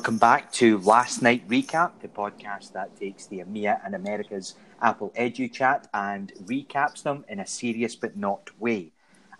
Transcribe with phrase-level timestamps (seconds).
[0.00, 5.12] Welcome back to Last Night Recap, the podcast that takes the EMEA and America's Apple
[5.14, 8.92] Edu chat and recaps them in a serious but not way.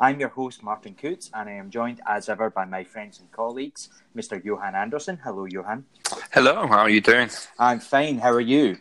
[0.02, 3.30] I'm your host, Martin Coots, and I am joined as ever by my friends and
[3.32, 4.42] colleagues, Mr.
[4.42, 5.18] Johan Anderson.
[5.22, 5.84] Hello, Johan.
[6.32, 7.28] Hello, how are you doing?
[7.58, 8.16] I'm fine.
[8.16, 8.78] How are you?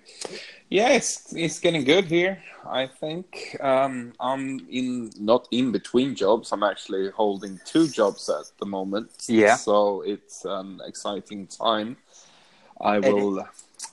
[0.69, 2.41] Yeah, it's it's getting good here.
[2.65, 6.53] I think um, I'm in not in between jobs.
[6.53, 9.11] I'm actually holding two jobs at the moment.
[9.27, 9.57] Yeah.
[9.57, 11.97] So it's an exciting time.
[12.79, 13.45] I will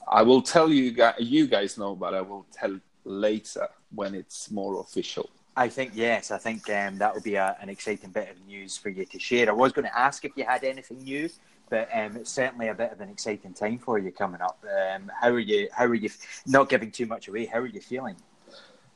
[0.07, 4.49] I will tell you guys, you guys know, but I will tell later when it's
[4.49, 5.29] more official.
[5.57, 6.31] I think yes.
[6.31, 9.19] I think um, that will be a, an exciting bit of news for you to
[9.19, 9.49] share.
[9.49, 11.31] I was going to ask if you had anything new,
[11.71, 14.63] but um, it's certainly a bit of an exciting time for you coming up.
[14.65, 15.69] Um, how are you?
[15.73, 16.11] How are you?
[16.47, 17.47] Not giving too much away.
[17.47, 18.17] How are you feeling?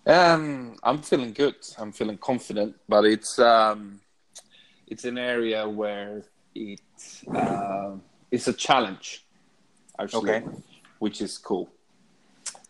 [0.06, 1.56] Um, I'm feeling good.
[1.78, 4.00] I'm feeling confident, but it's um,
[4.86, 6.24] it's an area where
[6.54, 6.80] it
[7.34, 7.92] uh,
[8.30, 9.24] it's a challenge,
[9.98, 10.46] actually, Okay.
[10.98, 11.70] which is cool.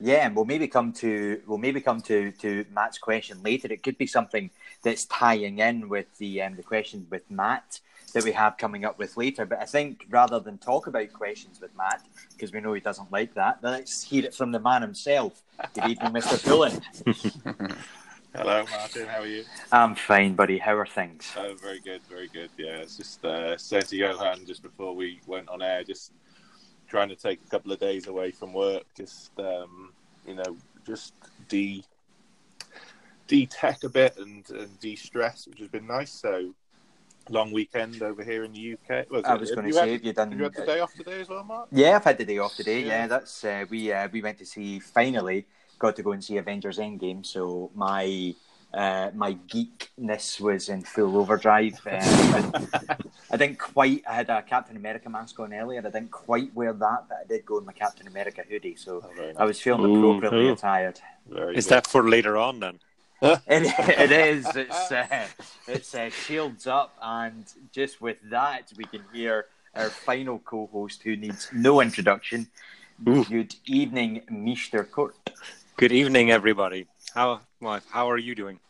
[0.01, 3.69] Yeah, and we'll maybe come to we'll maybe come to to Matt's question later.
[3.71, 4.51] It could be something
[4.83, 7.81] that's tying in with the um, the question with Matt
[8.15, 9.45] that we have coming up with later.
[9.45, 13.13] But I think rather than talk about questions with Matt, because we know he doesn't
[13.13, 15.43] like that, let's hear it from the man himself.
[15.75, 16.43] Good evening, Mr.
[16.43, 16.81] Pullen.
[18.35, 19.07] Hello, Martin.
[19.09, 19.45] How are you?
[19.73, 20.59] I'm fine, buddy.
[20.59, 21.31] How are things?
[21.37, 22.49] Oh, very good, very good.
[22.57, 26.13] Yeah, it's just uh, said to Johan just before we went on air, just
[26.91, 29.93] trying to take a couple of days away from work, just um,
[30.27, 31.15] you know, just
[31.49, 31.83] de
[33.29, 36.11] de-tech a bit and, and de-stress, which has been nice.
[36.11, 36.53] So
[37.29, 39.09] long weekend over here in the UK.
[39.09, 40.31] Was I was going to say, had- have you done?
[40.33, 41.69] Have you had the day off today as well, Mark?
[41.71, 42.81] Yeah, I've had the day off today.
[42.81, 43.07] Yeah, Yeah.
[43.07, 45.47] that's uh, we uh, we went to see finally
[45.79, 47.25] got to go and see Avengers Endgame.
[47.25, 48.35] So my
[48.73, 51.75] uh, my geekness was in full overdrive.
[51.87, 52.97] Um, I,
[53.33, 54.03] I didn't quite.
[54.09, 55.81] I had a Captain America mask on earlier.
[55.81, 58.77] I didn't quite wear that, but I did go in my Captain America hoodie.
[58.77, 60.53] So Oh, very I was feeling Ooh, appropriately ooh.
[60.53, 61.01] attired.
[61.29, 61.71] Very Is good.
[61.75, 62.79] that for later on then?
[63.23, 63.39] It,
[63.99, 64.47] it is.
[64.57, 65.27] It's uh,
[65.69, 71.17] it's uh, shields up, and just with that, we can hear our final co-host, who
[71.17, 72.47] needs no introduction.
[73.07, 73.25] Ooh.
[73.25, 74.91] Good evening, Mr.
[74.91, 75.17] Kurt.
[75.77, 76.87] Good evening, everybody.
[77.15, 78.61] How well, how are you doing?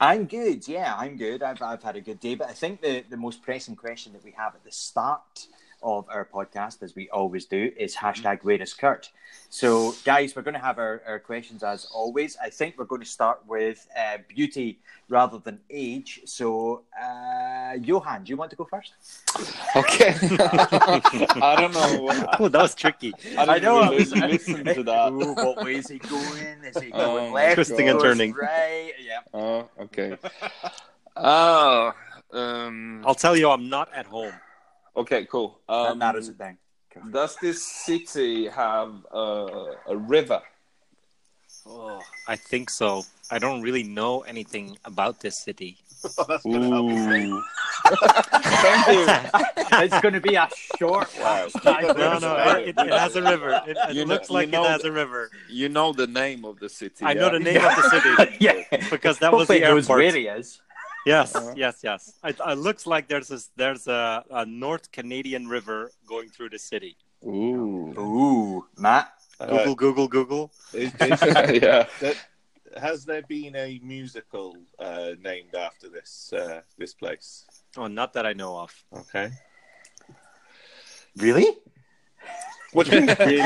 [0.00, 0.66] I'm good.
[0.66, 1.42] Yeah, I'm good.
[1.42, 4.24] I've I've had a good day, but I think the the most pressing question that
[4.24, 5.46] we have at the start
[5.84, 9.10] of our podcast, as we always do, is hashtag Where is Kurt?
[9.50, 12.36] So, guys, we're going to have our, our questions as always.
[12.42, 16.22] I think we're going to start with uh, beauty rather than age.
[16.24, 18.94] So, uh, Johan, do you want to go first?
[19.76, 20.14] Okay.
[20.20, 22.28] I don't know.
[22.40, 23.12] Oh, that was tricky.
[23.38, 23.78] I, I didn't know.
[23.80, 25.12] I really listen to that.
[25.12, 26.64] Ooh, what way is he going?
[26.64, 27.54] Is he going Oh, left?
[27.54, 28.32] Twisting and turning.
[28.32, 28.92] Right.
[29.00, 29.20] Yeah.
[29.32, 30.16] Oh, okay.
[31.16, 31.92] Oh,
[32.32, 34.32] um, I'll tell you, I'm not at home.
[34.96, 35.60] Okay, cool.
[35.68, 36.58] that Um, narrows it down.
[37.10, 40.40] Does this city have a, a river?
[41.66, 43.04] Oh, I think so.
[43.30, 45.78] I don't really know anything about this city.
[46.28, 47.36] That's gonna help you.
[47.36, 47.42] Ooh.
[48.64, 49.06] Thank you.
[49.84, 51.50] it's going to be a short one.
[51.96, 53.60] No, no, it, it, it has a river.
[53.66, 55.30] It, it You know- looks like you know it has the- a river.
[55.48, 57.04] You know the name of the city.
[57.04, 58.62] I know the name of the city yeah.
[58.90, 59.98] because that was Hopefully the it knows airport.
[60.00, 60.60] where he is.
[61.06, 61.52] Yes, Uh-huh.
[61.56, 62.12] yes, yes.
[62.24, 66.58] It, it looks like there's a, there's a, a North Canadian river going through the
[66.58, 66.96] city.
[67.24, 67.92] Ooh.
[67.98, 69.12] Ooh, Matt.
[69.40, 70.52] Uh, Google, Google, Google.
[70.72, 71.20] is- is-
[71.62, 71.86] yeah.
[72.00, 72.16] that-
[72.80, 77.46] has there been a musical uh, named after this uh, this place?
[77.76, 78.72] Oh, not that I know of.
[78.92, 79.30] Okay.
[81.16, 81.46] Really?
[82.72, 83.38] What do you mean?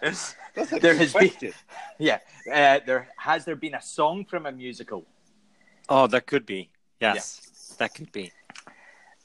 [0.00, 1.52] That's That's There good has been-
[1.98, 2.18] Yeah.
[2.46, 5.04] Uh, there has there been a song from a musical?
[5.88, 6.70] Oh, that could be.
[7.12, 8.32] Yes, that could be.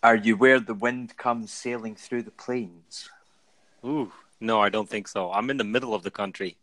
[0.01, 3.09] Are you where the wind comes sailing through the plains?
[3.85, 5.31] Ooh, no, I don't think so.
[5.31, 6.57] I'm in the middle of the country.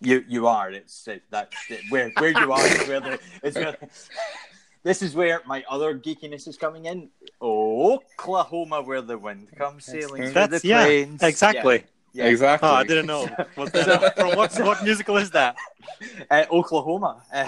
[0.00, 0.70] You you are.
[0.70, 2.66] It's it, that's it, where where you are.
[2.66, 3.76] Is where the, is where,
[4.82, 7.08] this is where my other geekiness is coming in.
[7.40, 11.22] Oklahoma, where the wind comes sailing through That's the yeah, plains.
[11.22, 11.84] exactly.
[12.12, 12.26] Yeah.
[12.26, 12.68] Exactly.
[12.68, 13.30] Oh, I didn't know.
[13.56, 15.56] Was that from what what musical is that?
[16.30, 17.22] Uh, Oklahoma.
[17.32, 17.46] Uh,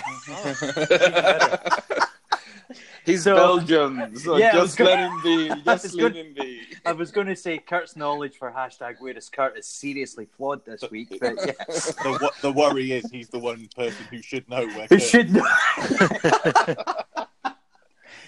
[3.06, 5.48] He's So- Belgian, so Yeah, I was just gonna- let him be.
[5.64, 6.60] Just let gonna- him be.
[6.86, 10.64] I was going to say Kurt's knowledge for hashtag Where is Kurt is seriously flawed
[10.64, 11.52] this week, but yeah.
[11.68, 14.86] the, the worry is he's the one person who should know where.
[14.88, 15.46] Who Kurt- should know?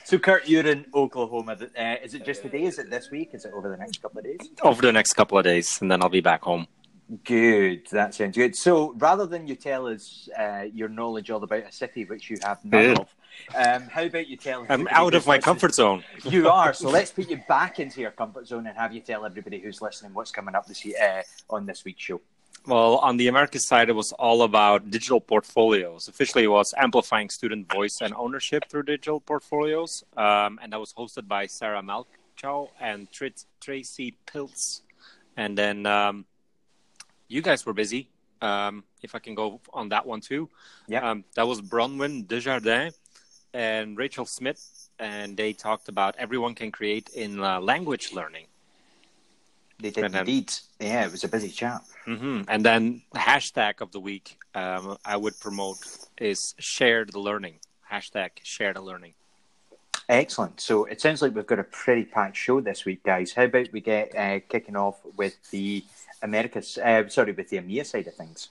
[0.04, 1.56] so, Kurt, you're in Oklahoma.
[1.78, 2.62] Uh, is it just today?
[2.62, 3.30] Is it this week?
[3.34, 4.38] Is it over the next couple of days?
[4.62, 6.66] Over the next couple of days, and then I'll be back home.
[7.24, 8.56] Good, that sounds good.
[8.56, 12.36] So, rather than you tell us uh, your knowledge all about a city which you
[12.42, 12.98] have none Good.
[12.98, 13.08] of,
[13.54, 14.62] um, how about you tell?
[14.62, 14.66] Us.
[14.70, 16.02] I'm out of my listening- comfort zone.
[16.24, 16.72] You are.
[16.72, 19.80] So let's put you back into your comfort zone and have you tell everybody who's
[19.80, 22.20] listening what's coming up this uh, on this week's show.
[22.66, 26.08] Well, on the Americas side, it was all about digital portfolios.
[26.08, 30.92] Officially, it was amplifying student voice and ownership through digital portfolios, um, and that was
[30.92, 33.26] hosted by Sarah Malchow and Tr-
[33.60, 34.80] Tracy Pilz.
[35.36, 36.24] And then um,
[37.28, 38.08] you guys were busy.
[38.42, 40.48] Um, if I can go on that one too,
[40.88, 41.08] Yeah.
[41.10, 42.94] Um, that was Bronwyn Desjardins
[43.54, 48.46] and Rachel Smith, and they talked about everyone can create in uh, language learning.
[49.78, 50.52] They did then- indeed.
[50.80, 51.80] Yeah, it was a busy chat.
[52.04, 55.78] hmm And then the hashtag of the week um, I would promote
[56.18, 57.56] is shared learning.
[57.90, 59.14] Hashtag shared learning.
[60.08, 60.60] Excellent.
[60.60, 63.32] So it sounds like we've got a pretty packed show this week, guys.
[63.32, 65.84] How about we get uh, kicking off with the
[66.22, 66.78] Americas?
[66.78, 68.50] Uh, sorry, with the EMEA side of things.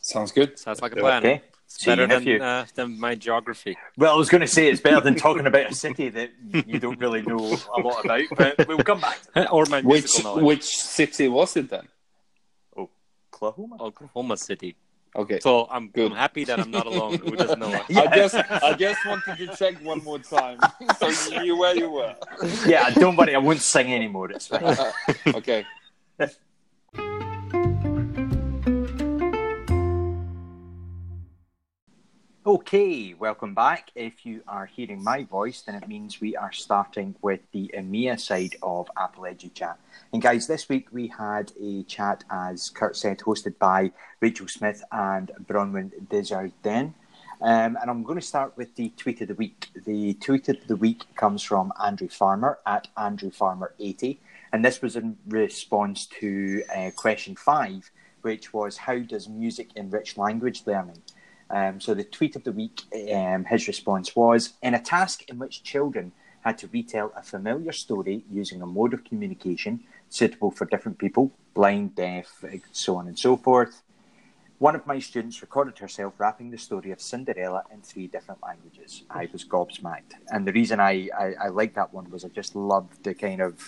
[0.00, 0.58] Sounds good.
[0.58, 1.18] Sounds like a plan.
[1.24, 1.42] Okay.
[1.66, 2.38] It's See better nephew.
[2.38, 3.76] than, uh, than my geography.
[3.96, 6.30] Well, I was going to say it's better than talking about a city that
[6.66, 10.22] you don't really know a lot about, but we'll come back to or my Which
[10.22, 10.44] knowledge.
[10.44, 11.88] which city was it then?
[12.76, 13.76] Oklahoma.
[13.80, 14.76] Oklahoma City.
[15.16, 15.38] Okay.
[15.40, 16.10] So I'm, Good.
[16.12, 17.18] I'm happy that I'm not alone.
[17.18, 17.80] Who doesn't know?
[17.88, 18.02] Yeah.
[18.10, 20.58] I just I just wanted to check one more time
[20.98, 22.14] so you knew where you were.
[22.66, 24.30] Yeah, don't worry, I won't sing anymore.
[24.32, 24.76] It's fine.
[25.34, 25.64] okay.
[32.46, 33.90] Okay, welcome back.
[33.94, 38.20] If you are hearing my voice, then it means we are starting with the EMEA
[38.20, 39.78] side of Apple Edu Chat.
[40.12, 44.84] And guys, this week we had a chat, as Kurt said, hosted by Rachel Smith
[44.92, 46.94] and Bronwyn Desjardins.
[47.40, 49.68] Um, and I'm going to start with the tweet of the week.
[49.84, 54.18] The tweet of the week comes from Andrew Farmer at Andrew Farmer80.
[54.54, 57.90] And this was in response to uh, question five,
[58.22, 61.02] which was How does music enrich language learning?
[61.50, 65.40] Um, so the tweet of the week, um, his response was In a task in
[65.40, 66.12] which children
[66.44, 71.32] had to retell a familiar story using a mode of communication suitable for different people,
[71.54, 73.82] blind, deaf, so on and so forth,
[74.64, 79.02] one of my students recorded herself rapping the story of Cinderella in three different languages.
[79.10, 82.56] I was gobsmacked, and the reason I, I, I liked that one was I just
[82.56, 83.60] loved the kind of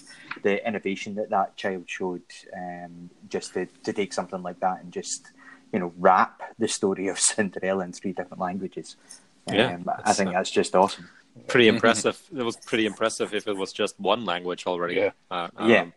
[0.42, 2.22] the innovation that that child showed,
[2.56, 5.32] um, just to, to take something like that and just
[5.70, 8.96] you know rap the story of Cinderella in three different languages.
[9.52, 11.10] Yeah, um, I think uh, that's just awesome.
[11.46, 12.18] Pretty impressive.
[12.34, 14.94] It was pretty impressive if it was just one language already.
[14.94, 15.10] Yeah.
[15.30, 15.82] Uh, Yeah.
[15.82, 15.92] um,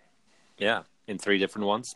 [0.58, 0.84] Yeah.
[1.08, 1.96] In three different ones.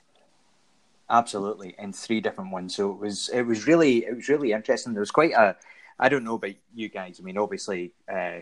[1.13, 2.75] Absolutely, in three different ones.
[2.75, 4.93] So it was it was really it was really interesting.
[4.93, 5.55] There was quite a
[5.99, 7.19] I don't know about you guys.
[7.19, 8.39] I mean, obviously, uh,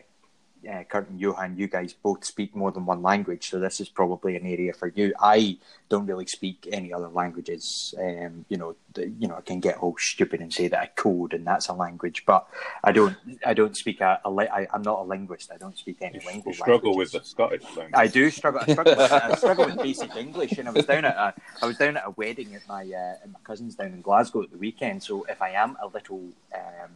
[0.70, 3.90] uh, Kurt and Johan, you guys both speak more than one language, so this is
[3.90, 5.14] probably an area for you.
[5.20, 5.58] I
[5.90, 7.94] don't really speak any other languages.
[8.00, 10.86] Um, you know, the, you know, I can get all stupid and say that I
[10.96, 12.48] code and that's a language, but
[12.84, 13.16] I don't.
[13.46, 14.20] I don't speak a.
[14.24, 15.52] a li- I, I'm not a linguist.
[15.54, 17.14] I don't speak any You, lingual you struggle languages.
[17.14, 17.94] with the Scottish language.
[17.94, 18.62] I do struggle.
[18.68, 21.66] I struggle, with, I struggle with basic English, and I was down at a, I
[21.66, 24.52] was down at a wedding at my uh, at my cousin's down in Glasgow at
[24.52, 25.02] the weekend.
[25.04, 26.22] So if I am a little,
[26.54, 26.92] um,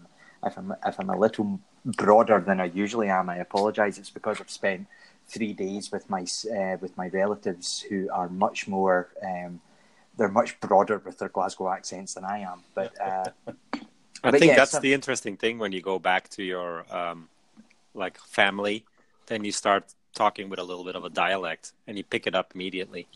[0.45, 3.97] if I'm if I'm a little broader than I usually am, I apologise.
[3.97, 4.87] It's because I've spent
[5.27, 6.21] three days with my
[6.51, 9.09] uh, with my relatives who are much more.
[9.23, 9.61] Um,
[10.17, 13.25] they're much broader with their Glasgow accents than I am, but uh,
[14.23, 16.85] I But think yeah, that's some- the interesting thing when you go back to your
[16.95, 17.29] um,
[17.93, 18.85] like family,
[19.27, 22.33] then you start talking with a little bit of a dialect, and you pick it
[22.35, 23.07] up immediately.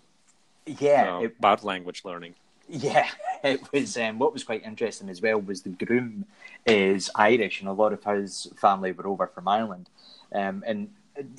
[0.65, 2.35] yeah, So, it, about language learning.
[2.71, 3.09] Yeah,
[3.43, 3.97] it was.
[3.97, 6.25] Um, what was quite interesting as well was the groom
[6.67, 9.89] is Irish, and a lot of his family were over from Ireland,
[10.35, 10.89] um, and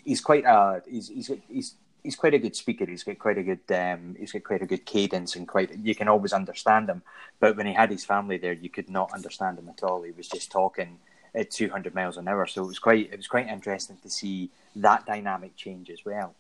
[0.05, 2.85] he's quite a he's he's he's he's quite a good speaker.
[2.85, 5.95] He's got quite a good um, he's got quite a good cadence, and quite you
[5.95, 7.03] can always understand him.
[7.39, 10.03] But when he had his family there, you could not understand him at all.
[10.03, 10.99] He was just talking
[11.33, 12.45] at 200 miles an hour.
[12.47, 16.35] So it was quite it was quite interesting to see that dynamic change as well.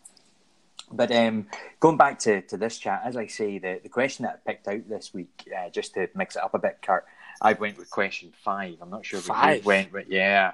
[0.93, 1.47] But um,
[1.79, 4.67] going back to, to this chat, as I say, the, the question that I picked
[4.69, 7.05] out this week, uh, just to mix it up a bit, Kurt,
[7.41, 8.77] I went with question five.
[8.83, 10.09] I'm not sure what you went with.
[10.09, 10.53] Yeah.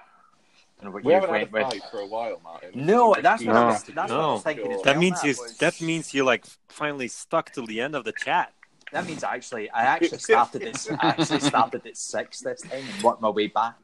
[0.78, 1.82] I don't know what We you haven't had went a with.
[1.82, 2.70] fight for a while, Martin.
[2.74, 3.66] No, It's that's been what I No.
[3.72, 4.38] was, that's what I was No.
[4.40, 4.72] thinking.
[4.72, 5.00] as That That well.
[5.00, 5.28] means you.
[5.30, 8.52] was- That means you like finally stuck till the end of the chat.
[8.92, 10.88] That means I actually, I actually started this.
[10.90, 13.74] I actually started at six this time and worked my way back.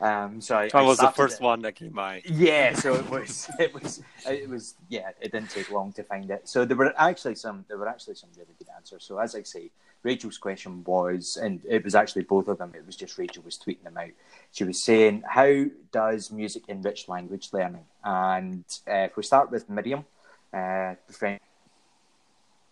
[0.00, 2.22] Um, so I, That I was the first at- one that came by.
[2.24, 5.10] Yeah, so it was, it was, it was, yeah.
[5.20, 6.48] It didn't take long to find it.
[6.48, 9.04] So there were actually some, there were actually some really good answers.
[9.04, 9.70] So as I say,
[10.02, 12.72] Rachel's question was, and it was actually both of them.
[12.76, 14.10] It was just Rachel was tweeting them out.
[14.52, 19.68] She was saying, "How does music enrich language learning?" And uh, if we start with
[19.68, 20.04] Miriam,
[20.52, 21.40] uh, friend,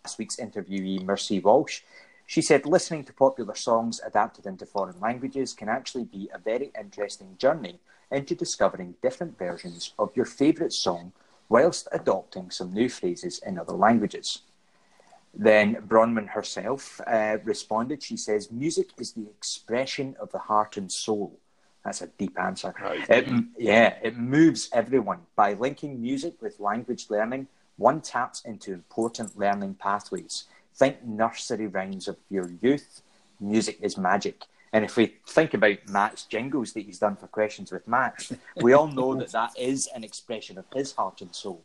[0.05, 1.81] last week's interviewee, Mercy Walsh.
[2.25, 6.71] She said listening to popular songs adapted into foreign languages can actually be a very
[6.77, 7.79] interesting journey
[8.11, 11.11] into discovering different versions of your favourite song
[11.49, 14.41] whilst adopting some new phrases in other languages.
[15.33, 18.01] Then Bronwyn herself uh, responded.
[18.01, 21.37] She says, Music is the expression of the heart and soul.
[21.83, 22.73] That's a deep answer.
[23.09, 23.27] It,
[23.57, 25.19] yeah, it moves everyone.
[25.35, 30.45] By linking music with language learning, one taps into important learning pathways.
[30.75, 33.01] Think nursery rhymes of your youth.
[33.39, 34.43] Music is magic.
[34.73, 38.73] And if we think about Matt's jingles that he's done for questions with Matt, we
[38.73, 41.61] all know that that is an expression of his heart and soul.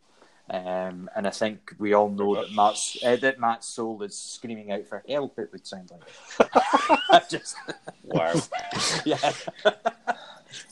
[0.48, 4.70] Um, and I think we all know that Matt's, uh, that Matt's soul is screaming
[4.70, 5.38] out for help.
[5.38, 7.28] It would sound like.
[7.28, 7.56] just
[8.04, 8.34] wow.
[9.04, 9.32] yeah.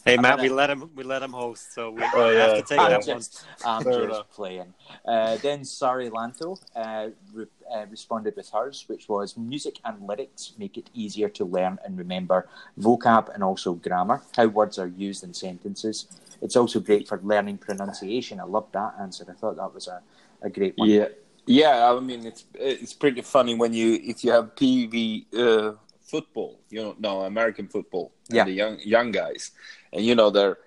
[0.04, 2.38] Hey Matt, we let him we let him host, so we Oh, yeah.
[2.46, 3.18] have to take I'm that one.
[3.18, 4.30] just, I'm Fair just enough.
[4.30, 4.74] playing.
[5.04, 10.52] Uh, then Sari Lanto uh, re- uh, responded with hers, which was music and lyrics
[10.58, 15.22] make it easier to learn and remember vocab and also grammar, how words are used
[15.24, 16.06] in sentences.
[16.40, 18.40] It's also great for learning pronunciation.
[18.40, 19.24] I love that answer.
[19.28, 20.00] I thought that was a,
[20.42, 20.88] a great one.
[20.88, 21.08] Yeah,
[21.46, 21.92] yeah.
[21.92, 25.72] I mean, it's it's pretty funny when you if you have PV uh,
[26.08, 28.44] football, you know, no American football, and Yeah.
[28.44, 29.52] the young young guys,
[29.92, 30.58] and you know they're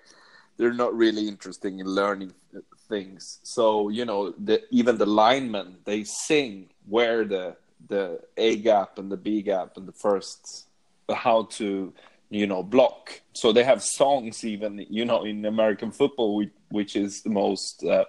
[0.56, 2.32] they're not really interested in learning
[2.88, 3.40] things.
[3.42, 7.56] So you know, the, even the linemen they sing where the
[7.88, 10.66] the A gap and the B gap and the first
[11.26, 11.92] how to
[12.30, 13.20] you know block.
[13.32, 17.84] So they have songs even you know in American football, which, which is the most.
[17.84, 18.04] Uh,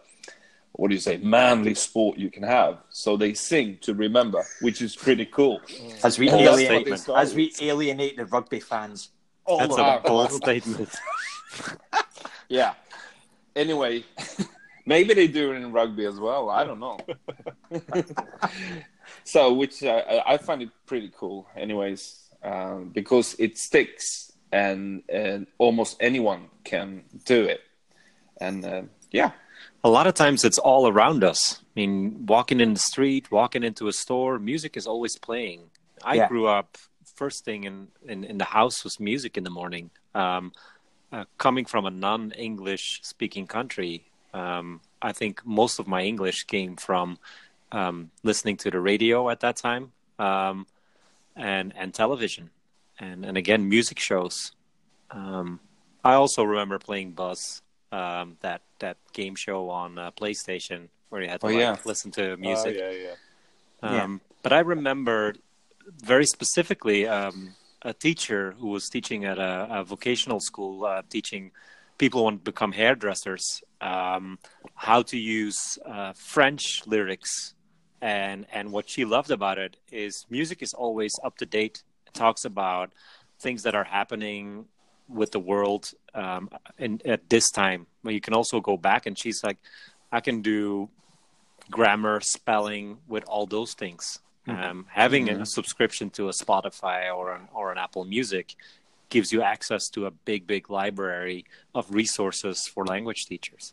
[0.73, 2.79] what do you say manly sport you can have.
[2.89, 5.61] So they sing to remember which is pretty cool.
[6.03, 9.09] As we And that's what alienate, as we alienate the rugby fans,
[9.45, 10.89] all That's a bold statement.
[12.49, 12.73] yeah.
[13.55, 14.03] Anyway
[14.85, 16.49] maybe they do it in rugby as well.
[16.49, 16.97] I don't know.
[19.25, 25.03] So which uh, I- i find it pretty cool anyways um, because it sticks and
[25.09, 27.61] and almost anyone can do it.
[28.41, 29.31] And uh, yeah
[29.83, 31.59] A lot of times it's all around us.
[31.61, 35.69] I mean, walking in the street, walking into a store, music is always playing.
[36.03, 36.27] I Yeah.
[36.27, 36.77] grew up
[37.15, 39.91] first thing in, in, in the house was music in the morning.
[40.15, 40.51] Um,
[41.11, 46.75] uh, coming from a non-English speaking country, um, I think most of my English came
[46.75, 47.19] from
[47.71, 50.65] um, listening to the radio at that time um,
[51.35, 52.49] and and television,
[52.99, 54.53] and and again music shows.
[55.11, 55.59] Um,
[56.03, 57.61] I also remember playing Buzz,
[57.97, 61.75] um, that that game show on uh, PlayStation where you had to Oh, like, yeah.
[61.85, 62.75] listen to Oh, music.
[62.77, 64.03] yeah, yeah.
[64.03, 65.35] Um, But I remember
[66.13, 71.51] very specifically um, a teacher who was teaching at a, a vocational school, uh, teaching
[71.97, 73.43] people who want to become hairdressers
[73.79, 74.39] um,
[74.75, 77.53] how to use uh, French lyrics.
[78.01, 81.83] And, and what she loved about it is music is always up to date.
[82.07, 82.91] It talks about
[83.39, 84.65] things that are happening
[85.07, 87.87] with the world um, in, at this time.
[88.03, 89.57] But you can also go back, and she's like,
[90.11, 90.89] I can do
[91.69, 94.19] grammar, spelling, with all those things.
[94.45, 98.55] Um, having a subscription to a Spotify or an or an Apple Music
[99.09, 103.71] gives you access to a big, big library of resources for language teachers.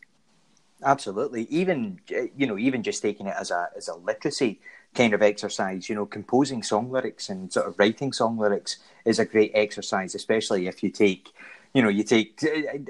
[0.83, 1.43] Absolutely.
[1.49, 1.99] Even
[2.37, 4.61] you know, even just taking it as a as a literacy
[4.93, 9.19] kind of exercise, you know, composing song lyrics and sort of writing song lyrics is
[9.19, 11.31] a great exercise, especially if you take,
[11.73, 12.41] you know, you take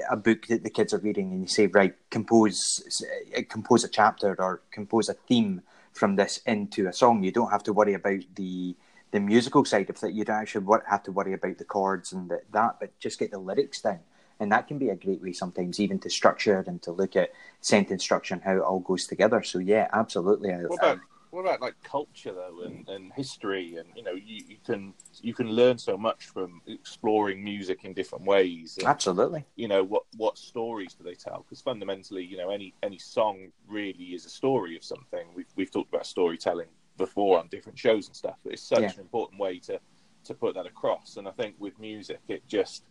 [0.10, 3.04] a book that the kids are reading and you say, right, compose
[3.50, 5.62] compose a chapter or compose a theme
[5.94, 7.24] from this into a song.
[7.24, 8.76] You don't have to worry about the
[9.12, 10.14] the musical side of it.
[10.14, 13.32] You don't actually have to worry about the chords and the, that, but just get
[13.32, 14.00] the lyrics down.
[14.40, 17.32] And that can be a great way sometimes even to structure and to look at
[17.60, 19.44] sentence structure and how it all goes together.
[19.44, 20.52] So yeah, absolutely.
[20.52, 21.00] What about
[21.32, 25.34] what about like culture though, and, and history, and you know, you, you can you
[25.34, 28.78] can learn so much from exploring music in different ways.
[28.78, 29.46] And, absolutely.
[29.56, 31.44] you know what what stories do they tell?
[31.48, 35.28] Because fundamentally, you know, any any song really is a story of something.
[35.34, 38.92] We've we've talked about storytelling before on different shows and stuff, but it's such Yeah.
[38.94, 39.80] an important way to
[40.26, 41.18] to put that across.
[41.18, 42.84] And I think with music, it just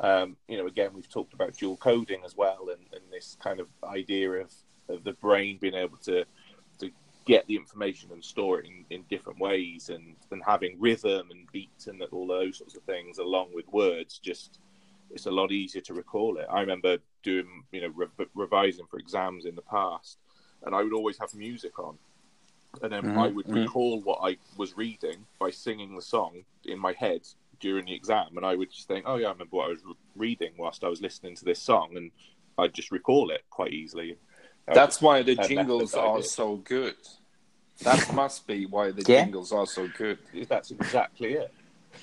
[0.00, 3.60] um, you know, again, we've talked about dual coding as well, and, and this kind
[3.60, 4.50] of idea of,
[4.88, 6.26] of the brain being able to to
[7.30, 11.46] get the information and store it in, in different ways, and, and having rhythm and
[11.52, 14.18] beats and all those sorts of things along with words.
[14.18, 14.58] Just
[15.10, 16.46] it's a lot easier to recall it.
[16.50, 20.18] I remember doing, you know, re- revising for exams in the past,
[20.64, 21.98] and I would always have music on,
[22.82, 23.62] and then Mhm, I would mhm.
[23.62, 27.22] recall what I was reading by singing the song in my head
[27.60, 29.84] during the exam, and I would just think, "Oh yeah, I remember what I was
[29.84, 32.10] re- reading whilst I was listening to this song," and
[32.58, 34.16] I'd just recall it quite easily.
[34.72, 36.96] That's why the jingles are so good
[37.82, 39.24] That must be why the Yeah.
[39.24, 40.18] jingles are so good.
[40.48, 41.52] That's exactly it.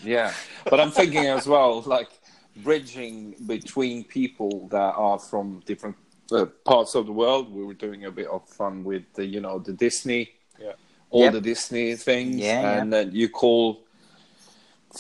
[0.04, 0.34] Yeah,
[0.70, 2.10] but I'm thinking as well, like
[2.58, 5.96] bridging between people that are from different
[6.32, 7.54] uh, parts of the world.
[7.54, 10.74] We were doing a bit of fun with the, you know, the Disney, Yeah.
[11.10, 11.34] all Yep.
[11.34, 13.84] the Disney things, Yeah, and then you call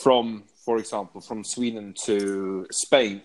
[0.01, 3.21] from, for example, from Sweden to Spain,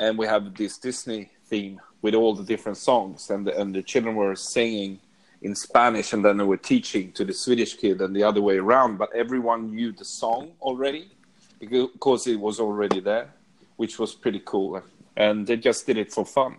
[0.00, 3.82] and we have this Disney theme with all the different songs, and the, and the
[3.82, 4.98] children were singing
[5.42, 8.58] in Spanish, and then they were teaching to the Swedish kid, and the other way
[8.58, 8.96] around.
[8.96, 11.10] But everyone knew the song already
[11.58, 13.32] because it was already there,
[13.76, 14.82] which was pretty cool.
[15.16, 16.56] And they just did it for fun,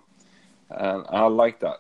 [0.70, 1.78] and I like that.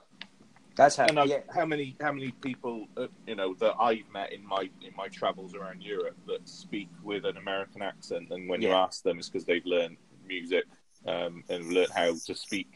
[0.75, 1.05] That's how.
[1.05, 4.45] And I've- yeah, how many how many people uh, you know that I've met in
[4.47, 8.71] my in my travels around Europe that speak with an American accent, and when you
[8.71, 10.65] ask them, it's because they've learned music
[11.05, 12.71] um, and learned how to speak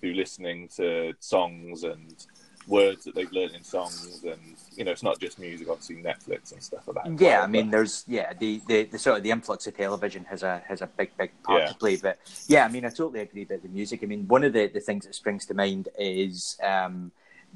[0.00, 2.26] through listening to songs and
[2.68, 4.40] words that they've learned in songs, and
[4.76, 5.68] you know it's not just music.
[5.68, 7.20] Obviously, Netflix and stuff like that.
[7.20, 9.76] Yeah, well, I mean, but- there's yeah the, the, the sort of the influx of
[9.76, 11.68] television has a has a big big part Yeah.
[11.68, 11.96] to play.
[11.96, 14.00] But yeah, I mean, I totally agree about the music.
[14.02, 17.10] I mean, one of the, the things that springs to mind is um,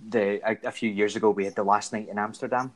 [0.09, 2.73] the a, a few years ago we had the last night in Amsterdam.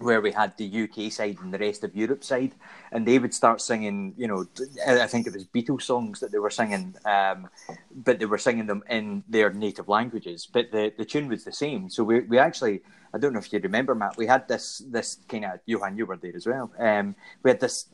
[0.00, 2.52] Where we had the UK side and the rest of Europe side,
[2.90, 4.46] and they would start singing, you know,
[4.86, 7.48] I think it was Beatles songs that they were singing, um,
[7.94, 10.48] but they were singing them in their native languages.
[10.50, 11.90] But the, the tune was the same.
[11.90, 12.80] So we, we actually,
[13.12, 16.06] I don't know if you remember, Matt, we had this this kind of Johan, you
[16.06, 16.72] were there as well.
[16.78, 17.86] Um, we had this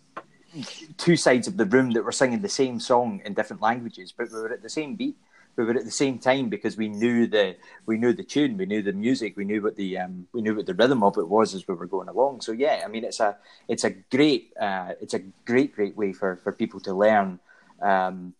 [0.97, 4.31] two sides of the room that were singing the same song in different languages, but
[4.33, 5.17] we were at the same beat.
[5.57, 8.83] Were at the same time because we knew the we knew the tune, we knew
[8.83, 11.55] the music, we knew what the um, we knew what the rhythm of it was
[11.55, 12.43] as we were going along.
[12.43, 13.37] So yeah, I mean it's a
[13.67, 17.41] it's a great uh, it's a great great way for, for people to learn
[17.81, 18.35] um,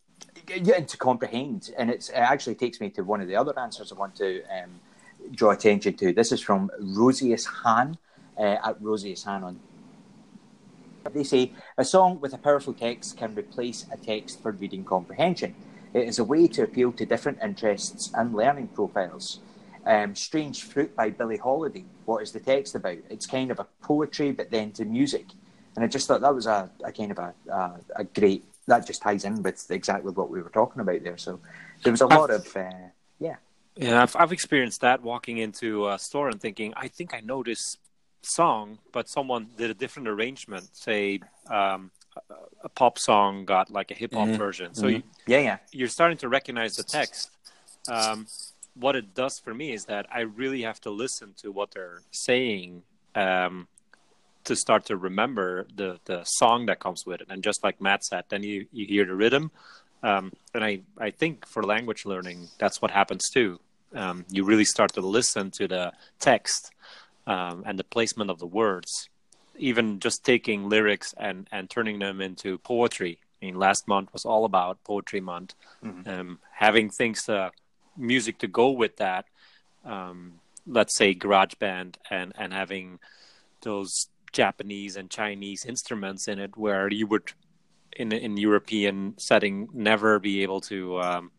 [0.49, 1.71] and to comprehend.
[1.79, 4.43] And it's, it actually takes me to one of the other answers I want to
[4.45, 4.71] um,
[5.33, 6.13] draw attention to.
[6.13, 7.97] This is from Rosius Han
[8.39, 9.61] uh, at Rosius Han on
[11.13, 15.55] they say a song with a powerful text can replace a text for reading comprehension.
[15.97, 19.41] It is a way to appeal to different interests and learning profiles.
[19.87, 21.87] Um, Strange Fruit by Billie Holiday.
[22.05, 22.99] What is the text about?
[23.09, 25.25] It's kind of a poetry, but then to music.
[25.75, 28.87] And I just thought that was a, a kind of a, a, a great, that
[28.87, 31.17] just ties in with exactly what we were talking about there.
[31.17, 31.41] So
[31.83, 32.71] there was a lot of, uh,
[33.19, 33.37] yeah.
[33.75, 37.43] Yeah, I've, I've experienced that walking into a store and thinking, I think I know
[37.43, 37.79] this
[38.21, 40.77] song, but someone did a different arrangement.
[40.77, 41.91] Say, um,
[42.65, 44.37] a, pop song got like a hip hop Mhm.
[44.37, 44.75] version.
[44.75, 44.93] So Mhm.
[44.93, 45.59] you, Yeah, yeah.
[45.73, 47.31] you're starting to recognize the text.
[47.87, 48.27] Um,
[48.75, 52.03] what it does for me is that I really have to listen to what they're
[52.11, 52.83] saying
[53.15, 53.69] um,
[54.45, 57.29] to start to remember the, the song that comes with it.
[57.31, 59.51] And just like Matt said, then you, you hear the rhythm.
[60.03, 63.59] Um, and I, I think for language learning, that's what happens too.
[63.95, 66.73] Um, you really start to listen to the text
[67.27, 69.09] um, and the placement of the words,
[69.59, 73.19] even just taking lyrics and, and turning them into poetry.
[73.41, 75.55] I mean, last month was all about poetry month.
[76.09, 77.53] Um, having things to
[77.97, 79.27] music to go with that,
[79.85, 82.99] um, let's say GarageBand, and and having
[83.63, 87.33] those Japanese and Chinese instruments in it, where you would,
[87.97, 91.31] in in European setting, never be able to um,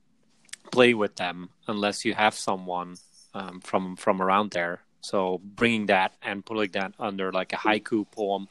[0.71, 2.95] play with them unless you have someone
[3.33, 4.81] um, from from around there.
[5.01, 8.47] So bringing that and putting that under like a haiku poem,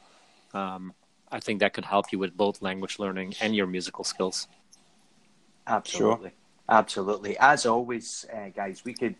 [0.53, 0.93] um,
[1.31, 4.47] I think that could help you with both language learning and your musical skills.
[5.67, 6.31] Absolutely.
[6.69, 7.37] Absolutely.
[7.39, 9.15] As always, uh, guys, we could.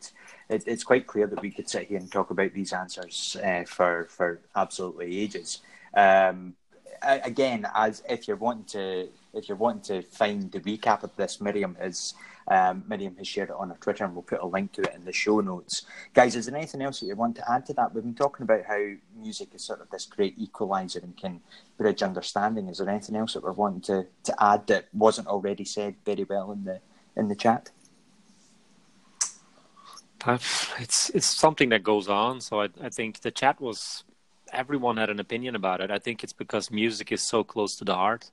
[0.50, 3.64] It, it's quite clear that we could sit here and talk about these answers uh,
[3.66, 5.60] for for absolutely ages.
[5.96, 6.56] Um,
[7.02, 11.40] again, as if you're wanting to, if you're wanting to find the recap of this,
[11.40, 12.16] Miriam has
[12.48, 14.96] um, Miriam has shared it on her Twitter, and we'll put a link to it
[14.96, 15.86] in the show notes.
[16.14, 17.94] Guys, is there anything else that you want to add to that?
[17.94, 21.42] We've been talking about how music is sort of this great equalizer and can
[21.78, 22.70] bridge understanding.
[22.70, 26.24] Is there anything else that we're wanting to, to add that wasn't already said very
[26.24, 26.80] well in the
[27.16, 27.72] in the chat?
[30.26, 32.42] It's it's something that goes on.
[32.42, 34.04] So I, I think the chat was
[34.52, 35.92] everyone had an opinion about it.
[35.92, 38.32] I think it's because music is so close to the heart.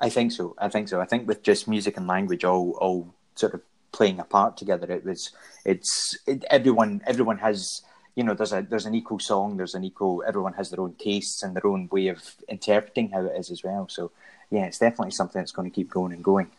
[0.00, 0.54] I think so.
[0.58, 1.00] I think so.
[1.00, 4.90] I think with just music and language all all sort of playing a part together,
[4.92, 5.32] it was
[5.64, 7.82] it's it, everyone everyone has
[8.14, 10.94] you know there's a there's an equal song, there's an equal everyone has their own
[10.94, 13.88] tastes and their own way of interpreting how it is as well.
[13.88, 14.10] So
[14.50, 16.50] yeah, it's definitely something that's going to keep going and going.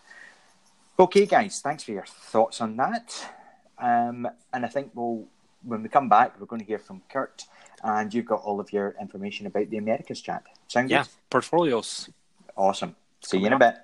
[0.99, 3.33] Okay, guys, thanks for your thoughts on that.
[3.77, 5.25] Um, and I think we'll
[5.63, 7.43] when we come back, we're going to hear from Kurt,
[7.83, 10.43] and you've got all of your information about the Americas chat.
[10.67, 11.11] Sound Yeah, good?
[11.29, 12.09] portfolios.
[12.55, 12.95] Awesome.
[13.21, 13.75] See you in a bit.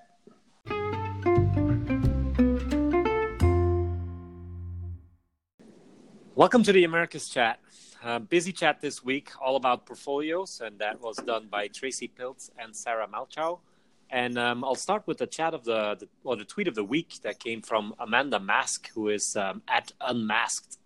[6.36, 7.60] Welcome to the Americas chat.
[8.04, 12.50] Uh, busy chat this week, all about portfolios, and that was done by Tracy Piltz
[12.58, 13.60] and Sarah Malchow.
[14.10, 16.84] And um, I'll start with the chat of the, the, or the tweet of the
[16.84, 20.78] week that came from Amanda Mask, who is um, at Unmasked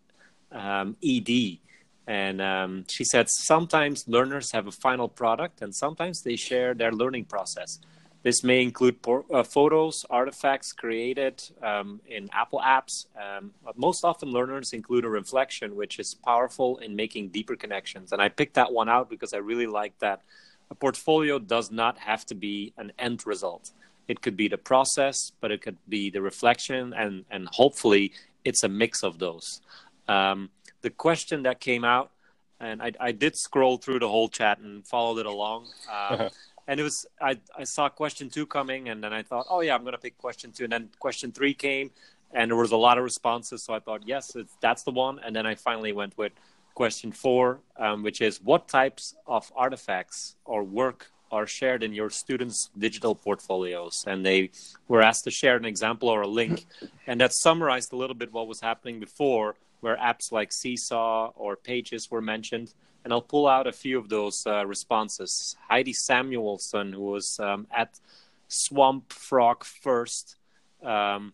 [0.52, 1.60] um, ED.
[2.08, 6.92] And um, she said sometimes learners have a final product, and sometimes they share their
[6.92, 7.80] learning process.
[8.22, 13.06] This may include por- uh, photos, artifacts created um, in Apple apps.
[13.18, 18.12] Um, but most often, learners include a reflection, which is powerful in making deeper connections.
[18.12, 20.22] And I picked that one out because I really like that
[20.70, 23.72] a portfolio does not have to be an end result.
[24.08, 28.12] It could be the process, but it could be the reflection, and, and hopefully,
[28.44, 29.62] it's a mix of those.
[30.08, 30.50] Um,
[30.82, 32.12] the question that came out,
[32.60, 35.68] and I, I, did scroll through the whole chat and followed it along.
[35.92, 36.30] Um,
[36.70, 39.74] and it was I, I saw question two coming and then i thought oh yeah
[39.76, 40.66] i'm going to pick question two.
[40.66, 41.90] And then question three came
[42.32, 43.64] and there was a lot of responses.
[43.66, 45.20] So i thought yes that's the one.
[45.26, 46.34] And then i finally went with
[46.76, 52.10] question four um, which is what types of artifacts or work are shared in your
[52.10, 54.04] students digital portfolios?
[54.08, 54.52] And they
[54.88, 56.66] were asked to share an example or a link.
[57.06, 61.56] And that summarized a little bit what was happening before where apps like seesaw or
[61.56, 65.56] pages were mentioned and I'll pull out a few of those uh, responses.
[65.68, 68.00] Heidi Samuelson, who was um, at
[68.48, 70.36] Swamp Frog First.
[70.84, 71.34] Um,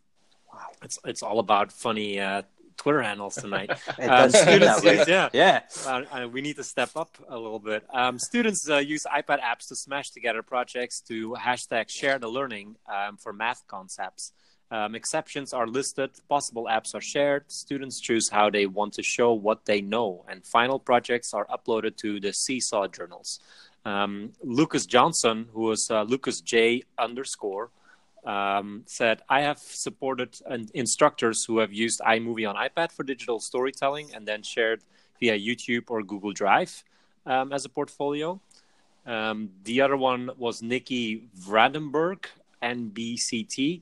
[0.51, 2.43] wow, it's it's all about funny uh,
[2.77, 3.71] Twitter handles tonight.
[3.99, 5.61] um, students, yeah, yeah.
[5.85, 7.83] Uh, we need to step up a little bit.
[7.91, 12.75] Um, students uh, use iPad apps to smash together projects to hashtag share the learning
[12.87, 14.33] um, for math concepts.
[14.75, 19.31] Um, exceptions are listed, possible apps are shared, students choose how they want to show
[19.31, 23.39] what they know, and final projects are uploaded to the Seesaw journals.
[23.85, 27.69] Um, Lucas Johnson, who was uh, Lucas J underscore,
[28.25, 30.31] um, said, I have supported
[30.73, 34.81] instructors who have used iMovie on iPad for digital storytelling and then shared
[35.21, 36.83] via YouTube or Google Drive
[37.25, 38.41] um, as a portfolio.
[39.05, 42.25] Um, the other one was Nikki Vradenberg,
[42.61, 43.81] NBCT,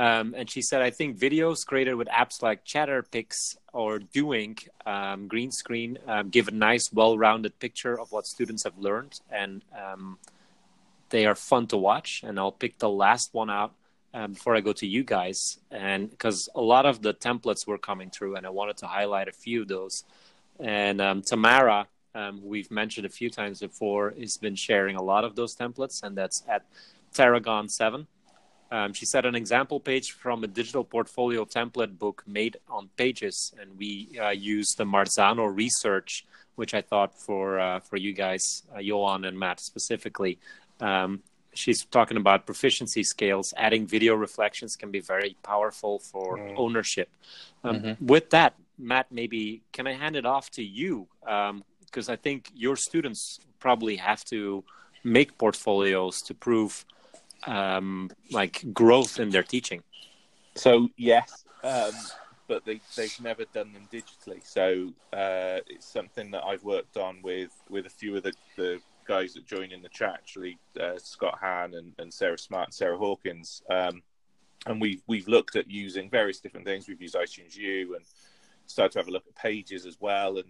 [0.00, 4.66] um, and she said, I think videos created with apps like Chatterpix or Do Ink
[4.86, 9.20] um, Green Screen um, give a nice, well rounded picture of what students have learned.
[9.30, 10.16] And um,
[11.10, 12.22] they are fun to watch.
[12.24, 13.74] And I'll pick the last one out
[14.14, 15.58] um, before I go to you guys.
[15.70, 19.28] And because a lot of the templates were coming through, and I wanted to highlight
[19.28, 20.04] a few of those.
[20.58, 21.88] And um, Tamara,
[22.42, 26.16] we've mentioned a few times before, has been sharing a lot of those templates, and
[26.16, 26.64] that's at
[27.12, 28.06] Tarragon 7.
[28.70, 33.52] Um, she said an example page from a digital portfolio template book made on Pages,
[33.60, 38.62] and we uh, used the Marzano research, which I thought for uh, for you guys,
[38.74, 40.38] uh, Johan and Matt specifically.
[40.80, 43.52] Um, she's talking about proficiency scales.
[43.56, 46.54] Adding video reflections can be very powerful for mm.
[46.56, 47.08] ownership.
[47.64, 48.06] Um, mm-hmm.
[48.06, 52.50] With that, Matt, maybe can I hand it off to you because um, I think
[52.54, 54.64] your students probably have to
[55.02, 56.84] make portfolios to prove
[57.46, 59.82] um, like growth in their teaching.
[60.54, 61.92] So yes, um,
[62.48, 64.44] but they they've never done them digitally.
[64.44, 68.80] So uh, it's something that I've worked on with with a few of the, the
[69.06, 72.74] guys that join in the chat, actually uh, Scott Han and, and Sarah Smart and
[72.74, 73.62] Sarah Hawkins.
[73.70, 74.02] Um,
[74.66, 76.88] and we've we've looked at using various different things.
[76.88, 78.04] We've used iTunes U and
[78.66, 80.38] started to have a look at pages as well.
[80.38, 80.48] And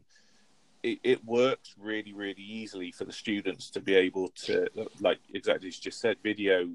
[0.82, 4.66] it, it, works really, really easily for the students to be able to,
[5.00, 6.68] like exactly as you just said, video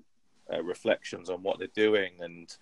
[0.54, 2.12] uh, reflections on what they're doing.
[2.20, 2.56] And,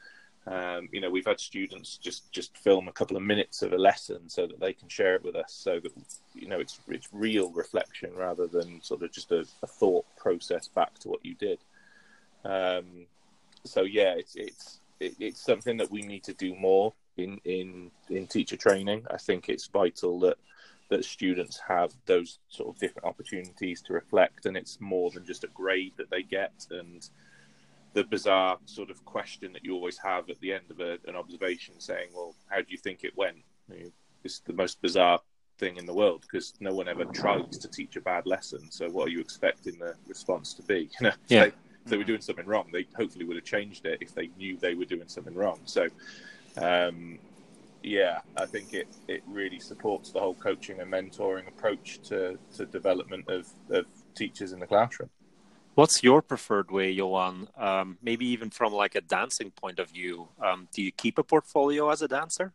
[0.47, 3.77] um, you know, we've had students just, just film a couple of minutes of a
[3.77, 5.91] lesson so that they can share it with us so that,
[6.33, 10.67] you know, it's, it's real reflection rather than sort of just a, a thought process
[10.67, 11.59] back to what you did.
[12.45, 13.05] Um,
[13.65, 17.91] so, yeah, it's, it's, it, it's something that we need to do more in, in,
[18.09, 19.05] in teacher training.
[19.11, 20.37] I think it's vital that,
[20.93, 25.43] that students have those sort of different opportunities to reflect, and it's more than just
[25.43, 27.09] a grade that they get and
[27.93, 31.15] the bizarre sort of question that you always have at the end of a, an
[31.15, 33.37] observation, saying, "Well, how do you think it went?"
[34.23, 35.19] It's the most bizarre
[35.57, 38.71] thing in the world because no one ever tries to teach a bad lesson.
[38.71, 40.89] So, what are you expecting the response to be?
[40.99, 41.45] You know, yeah.
[41.45, 41.47] They,
[41.85, 44.57] if they were doing something wrong, they hopefully would have changed it if they knew
[44.57, 45.59] they were doing something wrong.
[45.65, 45.87] So,
[46.57, 47.19] um,
[47.83, 52.65] yeah, I think it, it really supports the whole coaching and mentoring approach to, to
[52.65, 55.09] development of, of teachers in the classroom.
[55.75, 57.47] What's your preferred way, Johan?
[57.57, 60.27] Um, maybe even from like a dancing point of view.
[60.41, 62.53] Um, do you keep a portfolio as a dancer?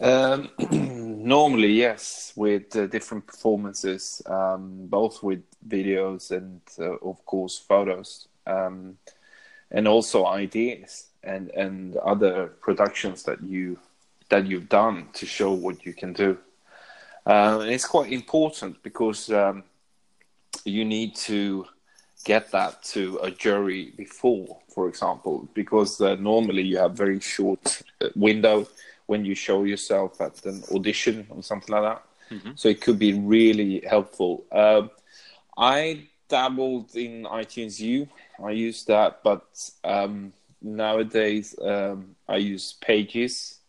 [0.00, 7.58] Um, normally, yes, with uh, different performances, um, both with videos and, uh, of course,
[7.58, 8.96] photos, um,
[9.70, 13.78] and also ideas and and other productions that you
[14.30, 16.38] that you've done to show what you can do.
[17.26, 19.62] Uh, and it's quite important because um,
[20.64, 21.66] you need to
[22.24, 27.82] get that to a jury before, for example, because uh, normally you have very short
[28.00, 28.66] uh, window
[29.06, 32.02] when you show yourself at an audition or something like that.
[32.34, 32.58] Mhm.
[32.58, 34.44] So it could be really helpful.
[34.52, 34.90] Um,
[35.56, 38.08] I dabbled in iTunes U.
[38.42, 39.44] I use that, but
[39.82, 43.59] um, nowadays um, I use Pages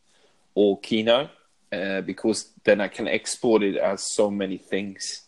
[0.56, 1.30] or Keynote
[1.72, 5.22] uh, because then I can export it as so many things,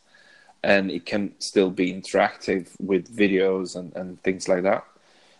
[0.62, 4.84] and it can still be interactive with videos and, and things like that.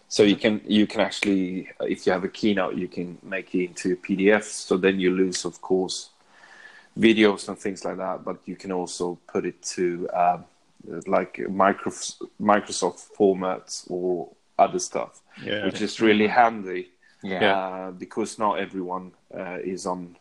[0.08, 3.66] So you can you can actually, if you have a Keynote, you can make it
[3.66, 4.44] into PDFs.
[4.68, 6.10] So then you lose, of course,
[6.98, 8.24] videos and things like that.
[8.24, 10.46] But you can also put it to um,
[11.08, 15.66] like Microsoft Microsoft formats or other stuff, Yeah.
[15.66, 16.90] which is really handy
[17.24, 17.58] Yeah.
[17.58, 20.16] uh, because not everyone uh, is on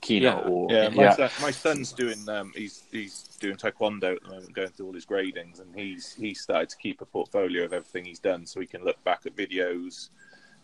[0.00, 0.50] Keynote Yeah.
[0.50, 1.14] or Yeah, my, yeah.
[1.16, 4.92] Son, my son's doing um, he's he's doing taekwondo at the moment, going through all
[4.92, 8.60] his gradings, and he's he's started to keep a portfolio of everything he's done, so
[8.60, 10.08] he can look back at videos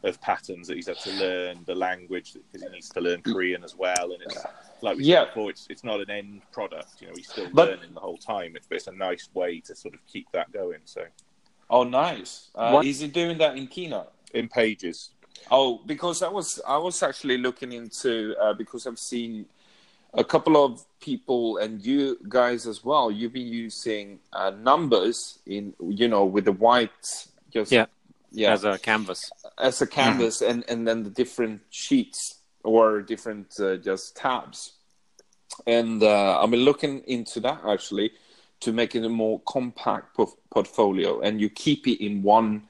[0.05, 3.65] of patterns that he's had to learn, the language because he needs to learn Korean
[3.65, 4.39] as well, and it's
[4.81, 5.23] like we Yeah.
[5.25, 8.01] said before, it's it's not an end product, you know, he's still But- learning the
[8.01, 8.55] whole time.
[8.55, 10.81] It's, but it's a nice way to sort of keep that going.
[10.85, 11.05] So
[11.71, 12.49] Oh, nice.
[12.55, 14.11] Uh, What- Is he doing that in Keynote?
[14.35, 15.11] in pages,
[15.51, 19.47] Oh, because I was I was actually looking into uh, because I've seen
[20.15, 23.11] a couple of people and you guys as well.
[23.11, 27.87] You've been using uh, numbers in you know with the white just Yeah.
[28.33, 29.31] yeah as a canvas.
[29.59, 34.73] as a canvas and and then the different sheets or different uh, just tabs
[35.67, 38.11] and uh, i've been looking into that actually
[38.61, 40.17] to make it a more compact
[40.51, 42.63] portfolio and you keep it in one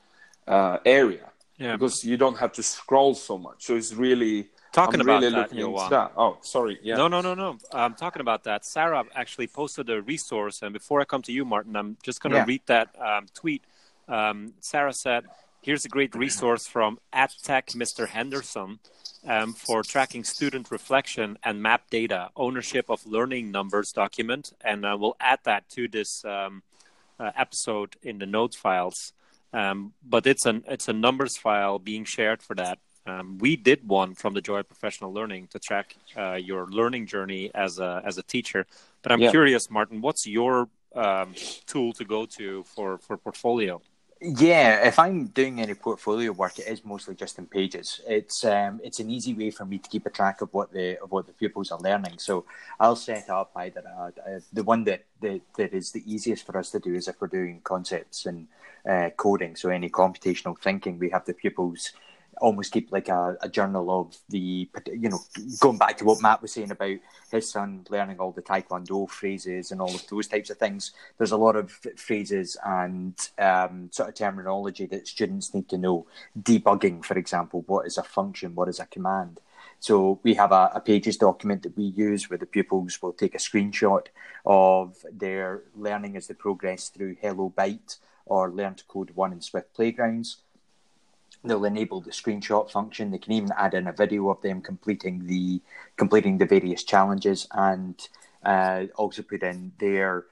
[0.47, 1.28] uh, area
[1.59, 1.73] Yeah.
[1.77, 5.31] because you don't have to scroll so much so it's really Talking I'm about really
[5.33, 5.91] that, looking into Johan.
[5.91, 7.59] that oh sorry yeah No, no, no, no.
[7.73, 8.65] I'm talking about that.
[8.67, 12.33] Sarah actually posted a resource, and before I come to you, Martin, I'm just going
[12.33, 12.45] to Yeah.
[12.47, 13.63] read that um, tweet.
[14.09, 15.25] Um, Sarah said,
[15.63, 18.07] "Here's a great resource from at Tech Mr.
[18.09, 18.79] Henderson
[19.27, 24.97] um, for tracking student reflection and map data, ownership of learning numbers document, and uh,
[25.01, 26.63] we'll add that to this um,
[27.19, 29.15] uh, episode in the notes files.
[29.53, 32.79] Um, but it's an it's a numbers file being shared for that.
[33.07, 37.07] Um, we did one from the Joy of Professional Learning to track uh, your learning
[37.07, 38.67] journey as a as a teacher.
[39.03, 39.31] But I'm Yeah.
[39.31, 41.35] curious, Martin, what's your um,
[41.67, 43.81] tool to go to for for portfolio?
[44.21, 48.01] Yeah, if I'm doing any portfolio work, it is mostly just in pages.
[48.05, 51.01] It's um, it's an easy way for me to keep a track of what the
[51.01, 52.19] of what the pupils are learning.
[52.19, 52.45] So
[52.81, 56.59] I'll set up either a, a, the one that, that that is the easiest for
[56.59, 58.49] us to do is if we're doing concepts and
[58.89, 59.55] uh, coding.
[59.55, 61.93] So any computational thinking, we have the pupils
[62.41, 65.21] almost keep like a, a journal of the you know
[65.61, 66.97] going back to what Matt was saying about
[67.31, 70.93] his son learning all the taekwondo phrases and all of those types of things.
[71.17, 76.07] There's a lot of phrases and um, sort of terminology that students need to know.
[76.41, 79.41] Debugging, for example, what is a function, what is a command.
[79.81, 83.35] So we have a, a pages document that we use where the pupils will take
[83.35, 84.07] a screenshot
[84.45, 89.41] of their learning as they progress through Hello Byte or Learn to Code One in
[89.41, 90.39] Swift Playgrounds.
[91.45, 93.11] They'll enable the screenshot function.
[93.11, 95.61] They can even add in a video of them completing the
[95.97, 97.97] completing the various challenges, and
[98.45, 100.27] uh, also put in their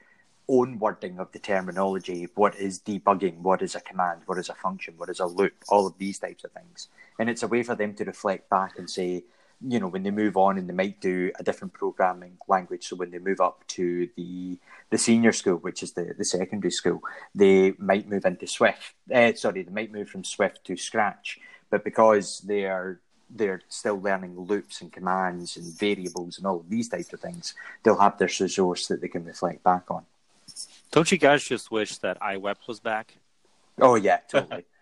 [0.49, 2.27] own wording of the terminology.
[2.35, 3.39] What is debugging?
[3.39, 4.21] What is a command?
[4.25, 4.95] What is a function?
[4.97, 5.53] What is a loop?
[5.69, 6.87] All of these types of things,
[7.19, 9.23] and it's a way for them to reflect back and say,
[9.65, 12.87] you know, when they move on and they might do a different programming language.
[12.87, 14.57] So when they move up to the
[14.89, 17.01] the senior school, which is the, the secondary school,
[17.35, 18.93] they might move into Swift.
[19.13, 21.39] Uh, sorry, they might move from Swift to Scratch,
[21.69, 26.69] but because they are they're still learning loops and commands and variables and all of
[26.69, 30.05] these types of things, they'll have this resource that they can reflect back on.
[30.91, 33.17] Don't you guys just wish that iWeb was back?
[33.79, 34.65] Oh yeah, totally,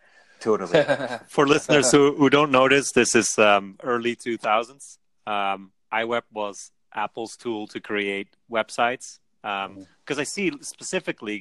[0.46, 0.84] totally.
[1.36, 4.98] For listeners who, who don't notice, this is um, early 2000s.
[5.28, 9.20] Um, iWeb was Apple's tool to create websites.
[9.42, 11.40] Because I see specifically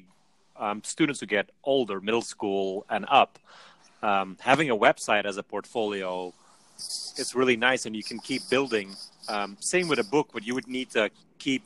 [0.56, 3.38] um, students who get older, middle school and up,
[4.02, 6.32] um, having a website as a portfolio
[7.22, 8.88] is really nice, and you can keep building.
[9.28, 11.64] Um, same with a book, but you would need to keep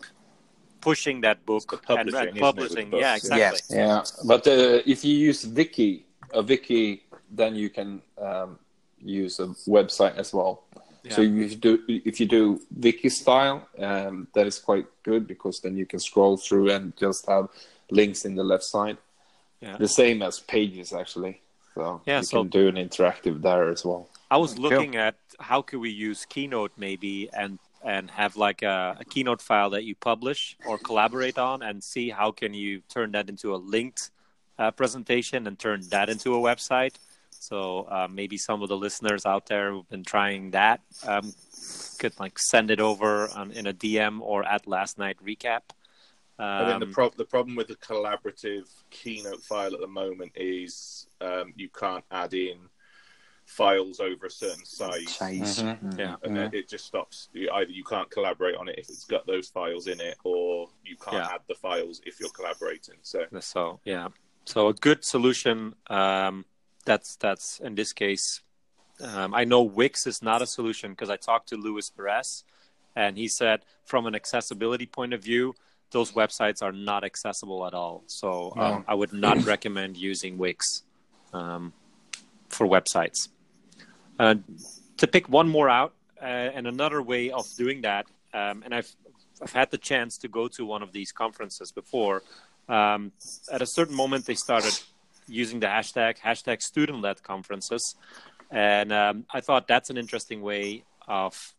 [0.80, 2.90] pushing that book publishing, and isn't it, with publishing.
[2.90, 3.00] books?
[3.00, 3.16] Yeah, Yeah.
[3.16, 3.76] exactly.
[3.76, 8.58] Yeah, but uh, if you use Wiki, a Wiki, then you can um,
[9.00, 10.64] use a website as well.
[11.10, 11.44] So Yeah.
[11.44, 15.76] if you do if you do Wiki style, um, that is quite good because then
[15.76, 17.48] you can scroll through and just have
[17.90, 18.98] links in the left side.
[19.60, 19.76] Yeah.
[19.76, 21.40] The same as Pages actually.
[21.74, 24.08] So Yeah, you so- can do an interactive there as well.
[24.30, 24.62] I was Cool.
[24.64, 29.40] looking at how could we use Keynote maybe and and have like a, a, keynote
[29.40, 33.54] file that you publish or collaborate on, and see how can you turn that into
[33.54, 34.10] a linked
[34.58, 36.94] uh, presentation and turn that into a website.
[37.40, 41.32] So uh, maybe some of the listeners out there who've been trying that um,
[41.98, 45.62] could like send it over on, in a DM or at last night recap.
[46.40, 49.88] Um, I think the, um, pro- the problem with the collaborative keynote file at the
[49.88, 52.58] moment is um, you can't add in
[53.48, 55.16] files over a certain size.
[55.16, 55.62] size.
[55.62, 55.98] Mm-hmm.
[55.98, 56.54] Yeah, and mm-hmm.
[56.54, 57.28] it just stops.
[57.34, 60.96] Either you can't collaborate on it if it's got those files in it, or you
[60.96, 61.34] can't yeah.
[61.34, 62.96] add the files if you're collaborating.
[63.02, 64.08] So, so yeah,
[64.44, 65.74] so a good solution.
[65.88, 66.44] Um,
[66.88, 68.40] that's that's in this case.
[69.00, 72.42] Um, I know Wix is not a solution because I talked to Luis Perez,
[72.96, 75.54] and he said from an accessibility point of view,
[75.92, 78.02] those websites are not accessible at all.
[78.06, 80.82] So um, I would not recommend using Wix
[81.32, 81.72] um,
[82.48, 83.28] for websites.
[84.18, 84.36] Uh,
[84.96, 86.24] to pick one more out, uh,
[86.56, 88.90] and another way of doing that, um, and I've
[89.40, 92.24] I've had the chance to go to one of these conferences before.
[92.68, 93.12] Um,
[93.52, 94.74] at a certain moment, they started
[95.28, 97.96] using the hashtag hashtag student led conferences,
[98.50, 101.54] and um, I thought that's an interesting way of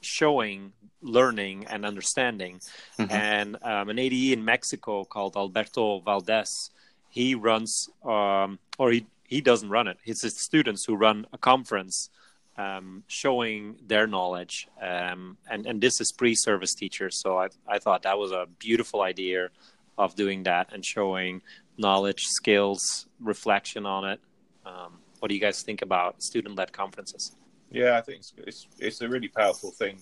[0.00, 2.60] showing learning and understanding.
[2.98, 3.12] Mm-hmm.
[3.12, 6.70] And um, an ADE in Mexico called Alberto Valdez,
[7.08, 9.98] he runs, um, or he he doesn't run it.
[10.04, 12.10] It's his students who run a conference
[12.56, 14.68] um, showing their knowledge.
[14.80, 17.16] Um, and, and this is pre-service teachers.
[17.16, 19.48] So I, I thought that was a beautiful idea
[19.96, 21.42] of doing that and showing
[21.76, 24.20] knowledge, skills, reflection on it.
[24.64, 27.34] Um, what do you guys think about student-led conferences?
[27.70, 29.98] Yeah, I think it's, it's, it's a really powerful thing.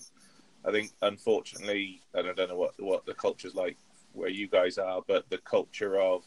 [0.65, 3.77] I think, unfortunately, and I don't know what what the culture's like
[4.13, 6.23] where you guys are, but the culture of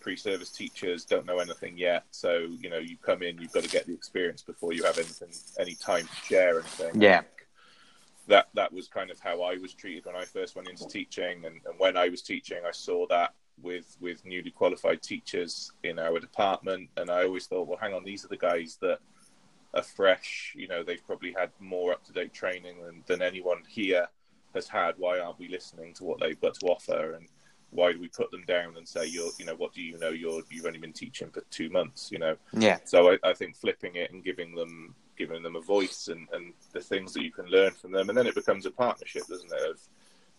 [0.00, 2.04] pre-service teachers don't know anything yet.
[2.10, 4.98] So you know, you come in, you've got to get the experience before you have
[4.98, 5.28] anything,
[5.60, 7.00] any time to share anything.
[7.00, 7.22] Yeah.
[8.26, 11.44] That that was kind of how I was treated when I first went into teaching,
[11.44, 15.98] and, and when I was teaching, I saw that with with newly qualified teachers in
[15.98, 18.98] our department, and I always thought, well, hang on, these are the guys that
[19.74, 20.54] are fresh.
[20.56, 24.08] You know, they've probably had more up to date training than, than anyone here
[24.54, 24.94] has had.
[24.98, 27.12] Why aren't we listening to what they've got to offer?
[27.12, 27.28] And
[27.70, 30.10] why do we put them down and say you're you know what do you know
[30.10, 33.56] you're you've only been teaching for two months you know yeah so I, I think
[33.56, 37.32] flipping it and giving them giving them a voice and and the things that you
[37.32, 39.80] can learn from them and then it becomes a partnership doesn't it of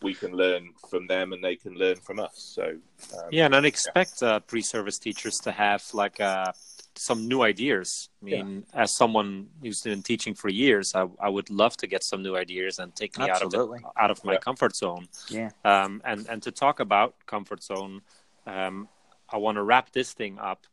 [0.01, 2.75] we can learn from them and they can learn from us so
[3.17, 4.35] um, yeah and i expect yeah.
[4.35, 6.53] uh, pre-service teachers to have like a
[6.97, 8.09] some new ideas.
[8.21, 8.81] I mean, yeah.
[8.81, 12.35] as someone who's been teaching for years, I, I would love to get some new
[12.35, 13.79] ideas and take me Absolutely.
[13.79, 14.39] out of the, out of my yeah.
[14.39, 15.07] comfort zone.
[15.29, 15.49] Yeah.
[15.63, 18.01] Um, and and to talk about comfort zone,
[18.45, 18.89] um,
[19.29, 20.65] I want to wrap this thing up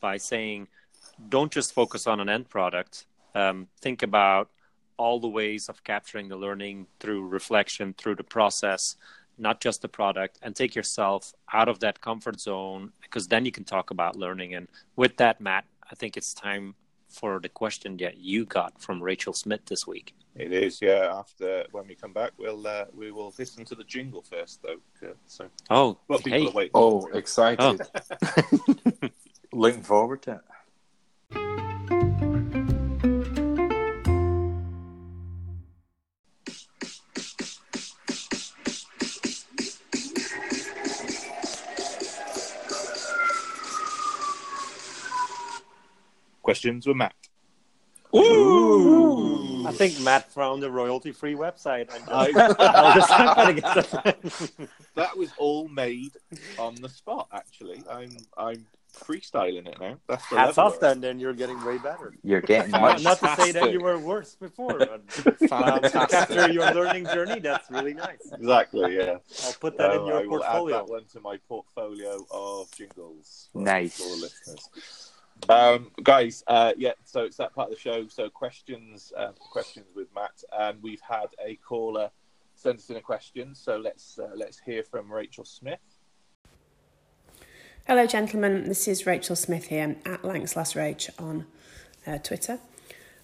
[0.00, 0.68] by saying,
[1.28, 3.06] don't just focus on an end product.
[3.34, 4.50] Um, think about
[4.96, 8.96] all the ways of capturing the learning through reflection, through the process,
[9.38, 13.52] not just the product, and take yourself out of that comfort zone because then you
[13.52, 14.54] can talk about learning.
[14.54, 16.74] And with that, Matt, I think it's time
[17.08, 20.14] for the question that you got from Rachel Smith this week.
[20.34, 21.10] It is, yeah.
[21.14, 25.14] After when we come back, we'll uh, we will listen to the jingle first, though.
[25.26, 26.50] So, oh, well, hey.
[26.74, 27.80] oh, excited!
[27.90, 29.08] Oh.
[29.52, 30.40] Looking forward to it.
[46.46, 47.12] Questions with Matt.
[48.14, 49.66] Ooh.
[49.66, 51.88] I think Matt found a royalty-free website.
[54.94, 56.12] that was all made
[56.56, 57.26] on the spot.
[57.32, 58.64] Actually, I'm I'm
[58.96, 59.98] freestyling it now.
[60.08, 61.00] That's the Hats off, then.
[61.00, 62.14] Then you're getting way better.
[62.22, 63.02] You're getting much.
[63.02, 64.78] Not to say that you were worse before.
[64.78, 68.32] But, um, after your learning journey, that's really nice.
[68.32, 68.96] Exactly.
[68.96, 69.16] Yeah.
[69.44, 70.62] I'll put that in your I portfolio.
[70.62, 73.48] Will add that one to my portfolio of jingles.
[73.52, 73.96] Nice.
[73.96, 75.05] For listeners.
[75.48, 78.08] Um, guys, uh, yeah, so it's that part of the show.
[78.08, 82.10] So questions, uh, questions with Matt, and we've had a caller
[82.56, 83.54] send us in a question.
[83.54, 85.78] So let's uh, let's hear from Rachel Smith.
[87.86, 88.68] Hello, gentlemen.
[88.68, 91.46] This is Rachel Smith here at Lanxlasrach on
[92.06, 92.58] uh, Twitter.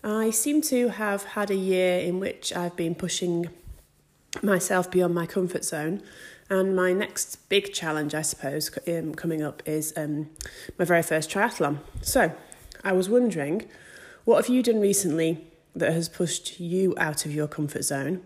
[0.04, 3.48] I seem to have had a year in which I've been pushing
[4.42, 6.02] myself beyond my comfort zone
[6.52, 10.28] and my next big challenge, I suppose, um, coming up is um,
[10.78, 11.78] my very first triathlon.
[12.02, 12.30] So
[12.84, 13.70] I was wondering,
[14.26, 18.20] what have you done recently that has pushed you out of your comfort zone?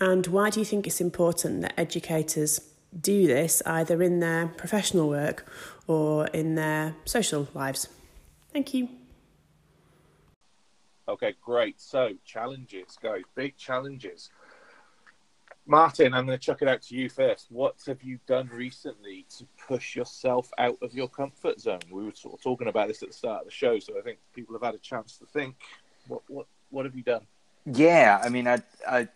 [0.00, 2.58] And why do you think it's important that educators
[3.00, 5.48] do this either in their professional work
[5.86, 7.86] or in their social lives?
[8.52, 8.88] Thank you.
[11.06, 11.80] Okay, great.
[11.80, 14.30] So, challenges, guys, big challenges.
[15.68, 17.48] Martin, I'm going to chuck it out to you first.
[17.50, 21.80] What have you done recently to push yourself out of your comfort zone?
[21.90, 24.00] We were sort of talking about this at the start of the show, so I
[24.00, 25.56] think people have had a chance to think.
[26.08, 27.26] What what what have you done?
[27.66, 29.08] Yeah, I mean, I, I,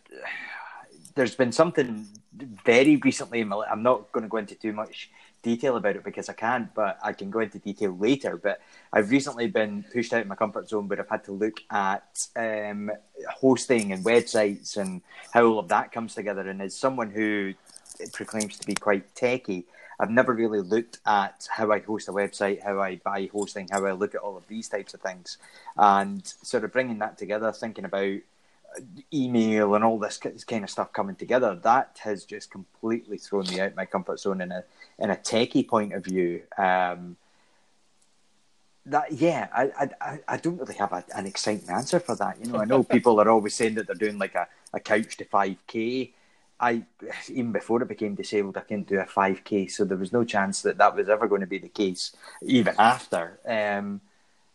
[1.15, 3.41] there's been something very recently.
[3.41, 5.11] I'm not going to go into too much
[5.43, 8.37] detail about it because I can't, but I can go into detail later.
[8.37, 8.61] But
[8.93, 12.27] I've recently been pushed out of my comfort zone where I've had to look at
[12.37, 12.91] um,
[13.29, 16.49] hosting and websites and how all of that comes together.
[16.49, 17.55] And as someone who
[18.13, 19.65] proclaims to be quite techie,
[20.01, 23.85] I've never really looked at how I host a website, how I buy hosting, how
[23.85, 25.39] I look at all of these types of things,
[25.77, 28.19] and sort of bringing that together, thinking about
[29.13, 33.61] email and all this kind of stuff coming together, that has just completely thrown me
[33.61, 34.65] out my comfort zone in a
[34.99, 36.43] in a techie point of view.
[36.57, 37.17] Um,
[38.87, 42.39] that yeah, I, I I don't really have a, an exciting answer for that.
[42.41, 45.17] You know, I know people are always saying that they're doing like a, a couch
[45.19, 46.13] to five k.
[46.59, 46.85] I
[47.29, 50.25] even before it became disabled, I couldn't do a five k, so there was no
[50.25, 52.13] chance that that was ever going to be the case.
[52.43, 54.01] Even after, um,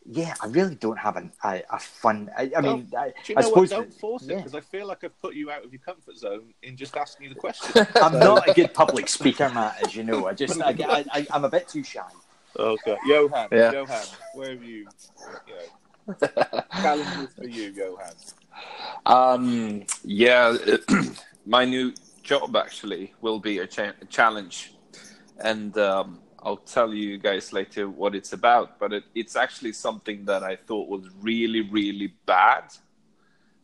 [0.10, 2.30] yeah, I really don't have an, a, a fun.
[2.38, 3.78] I, I mean, I, Do you I suppose what?
[3.78, 4.36] Don't that- force it yeah.
[4.38, 7.28] because I feel like I've put you out of your comfort zone in just asking
[7.28, 7.86] you the question.
[7.96, 10.28] I'm not a good public speaker, Matt, as you know.
[10.28, 12.02] I just, I, I, I, I'm a bit too shy.
[12.58, 13.72] okay, Johan, Yeah.
[13.74, 14.88] Johan, where have you?
[15.48, 18.14] You know, challenges for you, Johan.
[19.06, 20.56] Um, yeah,
[21.46, 21.94] my new
[22.24, 24.74] job actually will be a, cha- a challenge,
[25.40, 28.80] and um, I'll tell you guys later what it's about.
[28.80, 32.64] But it, it's actually something that I thought was really, really bad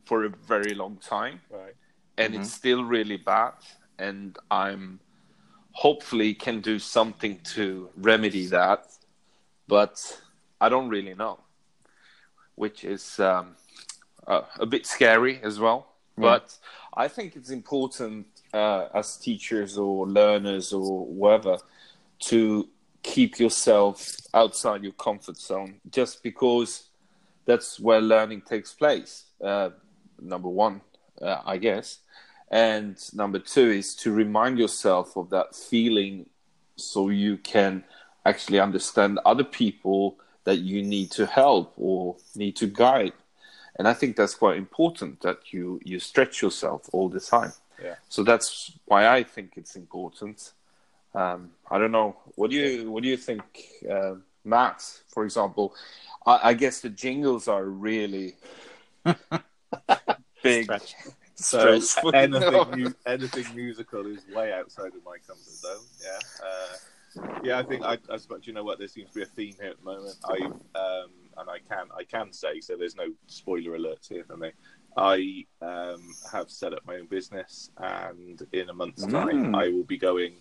[0.03, 1.75] for a very long time, Right.
[2.17, 3.53] and it's still really bad.
[3.97, 4.99] And I'm
[5.71, 8.81] hopefully can do something to remedy that,
[9.67, 9.95] but
[10.59, 11.39] I don't really know,
[12.55, 13.55] which is um,
[14.27, 15.87] uh, a bit scary as well.
[16.17, 16.57] But
[16.95, 21.57] I think it's important uh, as teachers or learners or whoever
[22.29, 22.69] to
[23.03, 26.87] keep yourself outside your comfort zone just because
[27.45, 29.25] that's where learning takes place.
[29.43, 29.69] Uh,
[30.21, 30.81] number one,
[31.21, 31.99] uh, I guess.
[32.49, 36.27] And number two is to remind yourself of that feeling
[36.75, 37.83] so you can
[38.25, 43.13] actually understand other people that you need to help or need to guide.
[43.77, 47.53] And I think that's quite important that you, you stretch yourself all the time.
[47.81, 47.95] Yeah.
[48.07, 50.53] So that's why I think it's important.
[51.15, 52.15] Um, I don't know.
[52.35, 53.43] What do you what do you think,
[53.89, 54.81] uh, Matt?
[55.09, 55.73] For example,
[56.25, 58.35] I, I guess the jingles are really
[60.43, 60.63] big.
[60.65, 60.95] Stretch.
[61.35, 61.79] So
[62.13, 65.81] anything, mu- anything musical is way outside of my comfort zone.
[66.01, 67.59] Yeah, uh, yeah.
[67.59, 68.77] I think I, I suppose you know what.
[68.77, 70.15] There seems to be a theme here at the moment.
[70.23, 70.45] I
[70.79, 72.77] um, and I can I can say so.
[72.77, 74.51] There's no spoiler alerts here for me.
[74.95, 76.01] I um,
[76.31, 79.57] have set up my own business, and in a month's time, Mm.
[79.59, 80.35] I will be going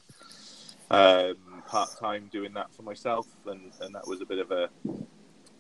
[0.92, 4.68] um, part time doing that for myself, and and that was a bit of a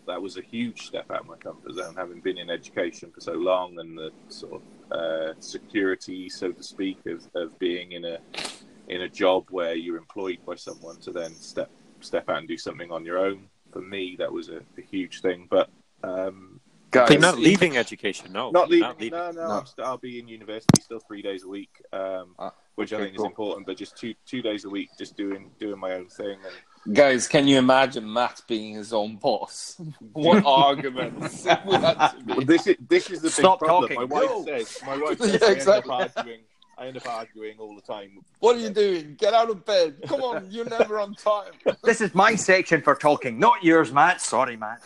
[0.06, 3.20] that was a huge step out of my comfort zone, having been in education for
[3.20, 8.04] so long, and the sort of uh, security, so to speak, of, of being in
[8.04, 8.18] a
[8.88, 11.70] in a job where you're employed by someone to then step
[12.00, 13.46] step out and do something on your own.
[13.72, 15.46] For me, that was a, a huge thing.
[15.48, 15.70] But
[16.02, 16.60] um,
[16.90, 18.50] Guys, You're not leaving education, no.
[18.50, 18.80] not leaving.
[18.88, 19.18] not leaving.
[19.18, 19.54] No, no, No.
[19.60, 22.98] I'm st- I'll be in university still three days a week, um, Ah, which I
[22.98, 23.24] think cool.
[23.26, 23.66] is important.
[23.66, 26.38] But just two two days a week, just doing doing my own thing.
[26.44, 29.80] And Guys, can you imagine Matt being his own boss?
[30.12, 32.32] What arguments it would have to be.
[32.34, 33.88] Well, this is this is the big problem.
[33.88, 33.96] talking.
[33.96, 34.44] My wife Go.
[34.44, 34.78] says.
[34.84, 35.92] My wife Yeah, says I exactly.
[35.94, 36.40] end up arguing.
[36.78, 38.18] I end up arguing all the time.
[38.40, 39.14] What are you doing?
[39.14, 39.96] Get out of bed.
[40.06, 41.52] Come on, you're never on time.
[41.84, 44.20] This is my section for talking, not yours, Matt.
[44.20, 44.82] Sorry, Matt.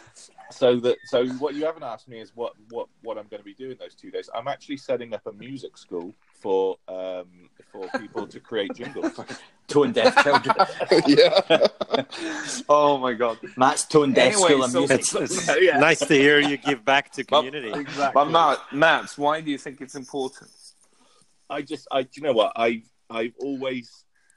[0.51, 3.45] So that so what you haven't asked me is what what what I'm going to
[3.45, 4.28] be doing those two days.
[4.34, 9.18] I'm actually setting up a music school for um for people to create jingles.
[9.68, 10.55] Tone deaf children.
[11.09, 11.66] yeah.
[12.68, 13.39] oh my god.
[13.57, 15.01] Matt's tone deaf Anyway, school of so- music.
[15.01, 15.78] It's, it's Yeah.
[15.78, 17.72] nice to hear you give back to But- community.
[17.80, 18.12] exactly.
[18.14, 20.51] But Matt, Matt, why do you think it's important?
[21.51, 22.53] I just, I, do you know what?
[22.55, 23.91] I, I've always,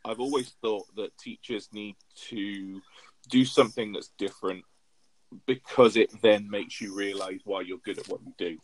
[0.03, 1.95] I've always thought that teachers need
[2.29, 2.81] to
[3.29, 4.63] do something that's different
[5.45, 8.57] because it then makes you realise why you're good at what you do.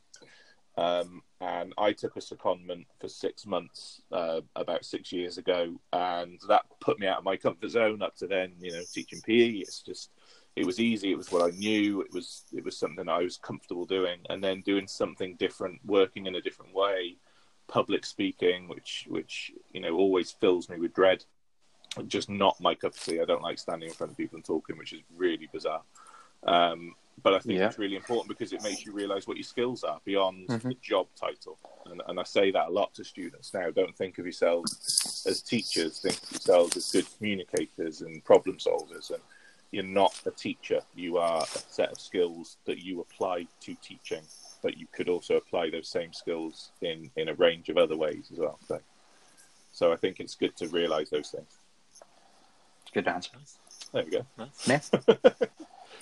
[0.78, 6.40] Um, and I took a secondment for six months uh, about six years ago, and
[6.48, 8.02] that put me out of my comfort zone.
[8.02, 10.10] Up to then, you know, teaching PE, it's just
[10.56, 11.12] it was easy.
[11.12, 12.02] It was what I knew.
[12.02, 16.26] It was it was something I was comfortable doing, and then doing something different, working
[16.26, 17.18] in a different way,
[17.68, 21.24] public speaking, which which you know always fills me with dread.
[22.08, 23.22] Just not my cup of tea.
[23.22, 25.84] I don't like standing in front of people and talking, which is really bizarre.
[26.46, 27.68] Um, but I think Yeah.
[27.68, 30.62] it's really important because it makes you realize what your skills are beyond Mhm.
[30.70, 31.58] the job title.
[31.86, 33.70] And, and I say that a lot to students now.
[33.72, 36.00] Don't think of yourselves as teachers.
[36.00, 39.12] Think of yourselves as good communicators and problem solvers.
[39.12, 39.22] And
[39.72, 40.82] you're not a teacher.
[40.94, 44.24] You are a set of skills that you apply to teaching,
[44.62, 48.30] but you could also apply those same skills in, in a range of other ways
[48.32, 48.60] as well.
[48.68, 48.82] So,
[49.72, 51.58] so I think it's good to realize those things.
[52.94, 53.32] Good answer.
[53.92, 54.26] There we go.
[54.68, 54.80] Yeah.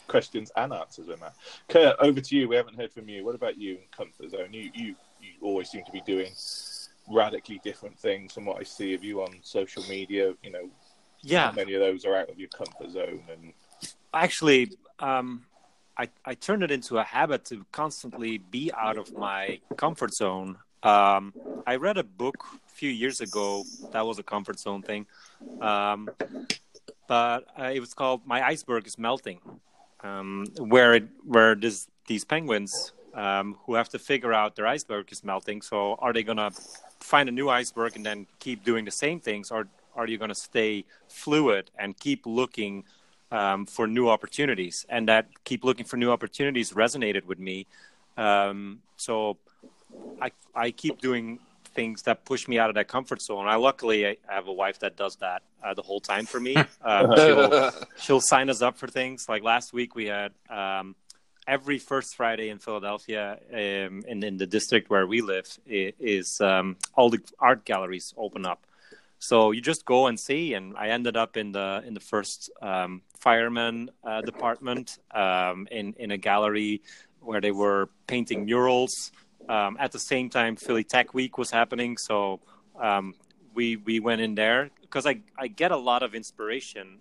[0.07, 1.35] Questions and answers with Matt.
[1.69, 2.47] Kurt, over to you.
[2.47, 3.25] We haven't heard from you.
[3.25, 4.49] What about you in comfort zone?
[4.51, 6.31] You you you always seem to be doing
[7.09, 10.33] radically different things from what I see of you on social media.
[10.43, 10.69] You know,
[11.21, 13.23] Yeah, many of those are out of your comfort zone?
[13.31, 13.53] And
[14.13, 15.45] actually, um,
[15.97, 20.57] I I turned it into a habit to constantly be out of my comfort zone.
[20.83, 21.33] Um,
[21.65, 22.35] I read a book
[22.67, 25.05] a few years ago that was a comfort zone thing,
[25.61, 26.09] um,
[27.07, 29.39] but uh, it was called "My Iceberg is Melting,"
[30.03, 35.11] um, where it, where this these penguins um, who have to figure out their iceberg
[35.11, 35.61] is melting.
[35.61, 36.51] So, are they gonna
[36.99, 40.35] find a new iceberg and then keep doing the same things, or are you gonna
[40.35, 42.83] stay fluid and keep looking?
[43.33, 47.65] um, for new opportunities, and that keep looking for new opportunities resonated with me.
[48.15, 49.37] Um, so
[50.21, 51.39] I I keep doing
[51.73, 53.47] things that push me out of that comfort zone.
[53.47, 56.55] I luckily I have a wife that does that uh, the whole time for me.
[56.85, 59.29] Um, she'll she'll sign us up for things.
[59.29, 60.95] Like last week we had um,
[61.47, 66.75] every first Friday in Philadelphia, um, in in the district where we live, is um,
[66.95, 68.65] all the art galleries open up.
[69.19, 72.51] So you just go and see, and I ended up in the in the first
[72.61, 76.81] um, fireman uh, department um, in in a gallery
[77.21, 79.11] where they were painting murals.
[79.49, 82.39] Um, at the same time, Philly Tech Week was happening, so
[82.79, 83.13] um,
[83.53, 86.99] we we went in there because I I get a lot of inspiration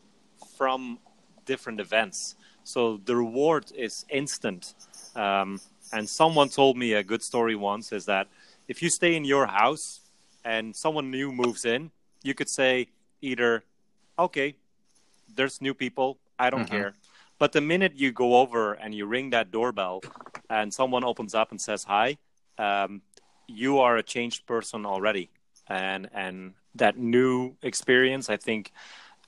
[0.56, 0.98] from
[1.46, 2.34] different events.
[2.64, 4.74] So the reward is instant.
[5.14, 5.60] Um,
[5.92, 8.28] and someone told me a good story once is that
[8.68, 10.00] if you stay in your house
[10.44, 11.90] and someone new moves in,
[12.22, 12.88] you could say
[13.20, 13.62] either,
[14.18, 14.54] okay,
[15.34, 16.68] there's new people, I don't Mhm.
[16.68, 16.94] care.
[17.38, 20.02] But the minute you go over and you ring that doorbell
[20.48, 22.18] and someone opens up and says hi,
[22.58, 23.02] um,
[23.46, 25.30] you are a changed person already.
[25.68, 28.72] And and that new experience, I think,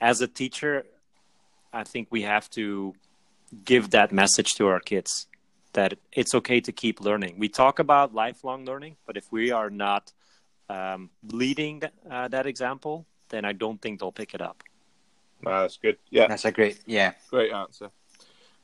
[0.01, 0.85] as a teacher,
[1.73, 2.95] I think we have to
[3.65, 5.27] give that message to our kids
[5.75, 7.35] that it's okay to keep learning.
[7.39, 10.13] We talk about lifelong learning, but if we are not
[10.69, 14.63] um, leading th- uh, that example, then I don't think they'll pick it up.
[15.43, 15.99] no, that's good.
[16.11, 17.13] Yeah, That's a great, yeah.
[17.31, 17.91] great answer.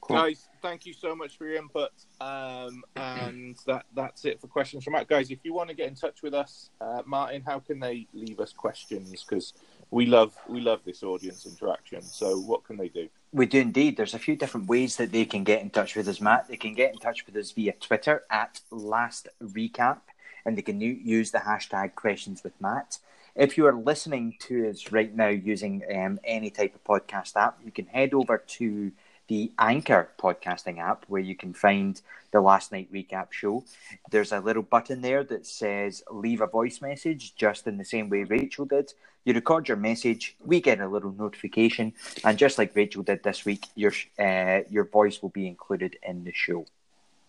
[0.00, 0.16] Cool.
[0.16, 1.90] Guys, thank you so much for your input.
[2.20, 5.08] Um, and that that's it for questions from Matt.
[5.08, 8.06] Guys, if you want to get in touch with us, uh, Martin, how can they
[8.14, 9.10] leave us questions?
[9.10, 9.52] Because
[9.90, 12.02] we love we love this audience interaction.
[12.02, 13.08] So what can they do?
[13.32, 13.96] We do indeed.
[13.96, 16.48] There's a few different ways that they can get in touch with us, Matt.
[16.48, 20.00] They can get in touch with us via Twitter at Last Recap,
[20.44, 22.98] and they can use the hashtag Questions with Matt.
[23.36, 27.60] If you are listening to us right now using um, any type of podcast app,
[27.64, 28.90] you can head over to
[29.30, 32.02] the Anchor podcasting app where you can find
[32.32, 33.62] the last night recap show.
[34.10, 38.08] There's a little button there that says leave a voice message, just in the same
[38.10, 38.92] way Rachel did.
[39.24, 41.92] You record your message, we get a little notification,
[42.24, 46.24] and just like Rachel did this week, your uh, your voice will be included in
[46.24, 46.66] the show.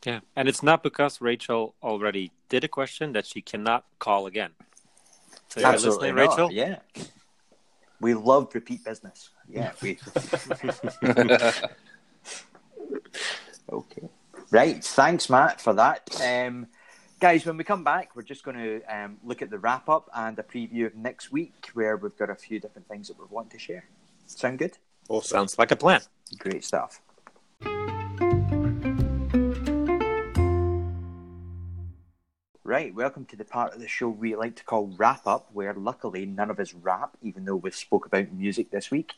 [0.03, 4.53] Yeah, and it's not because Rachel already did a question that she cannot call again.
[5.49, 6.51] So you're listening, not, Rachel.
[6.51, 6.79] Yeah,
[7.99, 9.29] we love repeat business.
[9.47, 9.99] Yeah, we
[13.71, 14.09] okay.
[14.49, 16.09] Right, thanks, Matt, for that.
[16.21, 16.67] Um,
[17.19, 20.09] guys, when we come back, we're just going to um, look at the wrap up
[20.13, 23.25] and a preview of next week, where we've got a few different things that we
[23.29, 23.85] want to share.
[24.25, 24.77] Sound good?
[25.07, 25.37] Awesome.
[25.37, 26.01] Sounds like a plan.
[26.37, 27.01] Great stuff.
[32.63, 35.73] Right, welcome to the part of the show we like to call wrap up, where
[35.73, 39.11] luckily none of us rap, even though we spoke about music this week.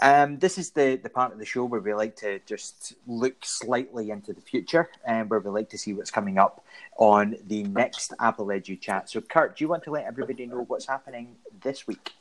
[0.00, 3.44] Um, this is the, the part of the show where we like to just look
[3.44, 6.64] slightly into the future and where we like to see what's coming up
[6.98, 9.10] on the next Apple Edu chat.
[9.10, 12.12] So, Kurt, do you want to let everybody know what's happening this week?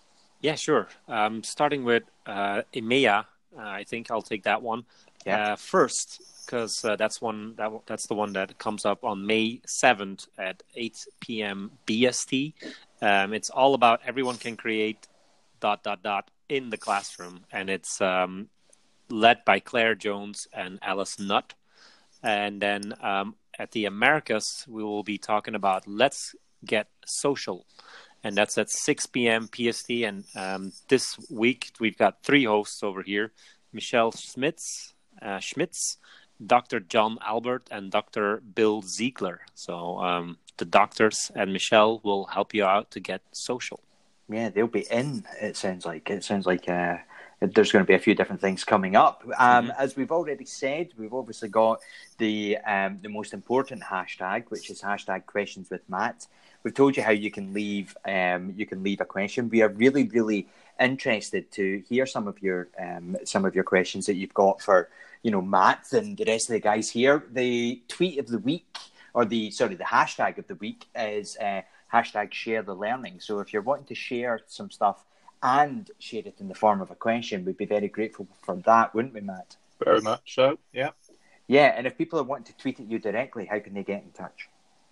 [0.42, 0.88] Yeah, sure.
[1.08, 3.26] Um, starting with uh, EMEA,
[3.58, 4.86] uh, I think I'll take that one
[5.26, 5.54] Yeah.
[5.54, 9.62] uh, first because uh, that's one that that's the one that comes up on May
[9.66, 11.72] seventh at eight p.m.
[11.86, 12.54] BST.
[13.02, 15.08] Um, it's all about everyone can create
[15.60, 18.50] dot dot dot in the classroom, and it's um,
[19.10, 21.54] led by Claire Jones and Alice Nutt.
[22.24, 26.36] And then um, at the Americas, we will be talking about let's
[26.66, 27.66] get social
[28.24, 29.48] and that's at 6 p.m.
[29.48, 29.90] PST.
[29.90, 33.32] And um, this week we've got three hosts over here:
[33.74, 35.98] Michelle Schmitz, uh, Schmitz,
[36.46, 36.80] Dr.
[36.80, 38.42] John Albert and Dr.
[38.42, 39.42] Bill Ziegler.
[39.56, 43.80] So um, the doctors and Michelle will help you out to get social.
[44.30, 45.24] Yeah, they'll be in.
[45.42, 46.98] It sounds like it sounds like uh,
[47.40, 49.24] there's going to be a few different things coming up.
[49.38, 49.72] Um, mm-hmm.
[49.78, 51.80] As we've already said, we've obviously got
[52.18, 56.28] the um, the most important hashtag, which is hashtag questions with Matt.
[56.64, 59.50] We've told you how you can leave um, you can leave a question.
[59.50, 60.48] We are really really
[60.80, 64.90] interested to hear some of your um, some of your questions that you've got for
[65.24, 67.24] you know Matt and the rest of the guys here.
[67.32, 68.78] The tweet of the week
[69.14, 71.38] or the sorry the hashtag of the week is.
[71.38, 71.62] Uh,
[71.94, 73.20] hashtag share the learning.
[73.20, 75.04] So if you're wanting to share some stuff
[75.42, 78.94] and share it in the form of a question, we'd be very grateful for that,
[78.94, 79.56] wouldn't we, Matt?
[79.84, 80.92] Very much so, yeah.
[81.48, 84.04] Yeah, and if people are wanting to tweet at you directly, how can they get
[84.04, 84.50] in touch?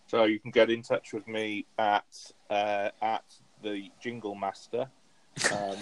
[0.08, 2.06] So you can get in touch with me at
[2.50, 3.26] uh, at
[3.62, 4.88] the Jingle Master.
[5.52, 5.76] Um,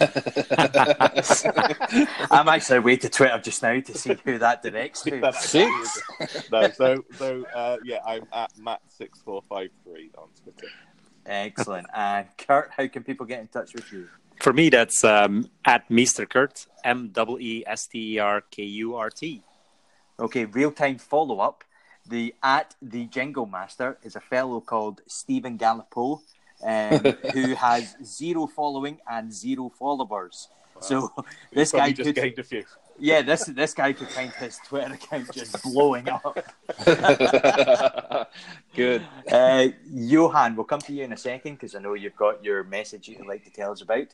[2.30, 5.32] I'm actually away to Twitter just now to see who that directs to.
[5.38, 6.02] Six?
[6.50, 10.66] no, so so uh, yeah, I'm at Matt six four five three on Twitter.
[11.26, 11.86] Excellent.
[11.94, 14.08] And Kurt, how can people get in touch with you?
[14.40, 16.28] For me, that's um, at Mr.
[16.28, 19.42] Kurt, M W E S T E R K U R T.
[20.18, 21.64] Okay, real time follow up.
[22.06, 26.20] The at the Jingle Master is a fellow called Stephen Gallipo,
[26.62, 26.98] um,
[27.32, 30.48] who has zero following and zero followers.
[30.74, 30.80] Wow.
[30.80, 31.14] So
[31.52, 32.64] this guy just could, gained a few
[32.98, 36.38] yeah, this this guy could find his Twitter account just blowing up.
[38.74, 39.06] Good.
[39.30, 42.64] Uh, Johan, we'll come to you in a second because I know you've got your
[42.64, 44.08] message you'd like to tell us about.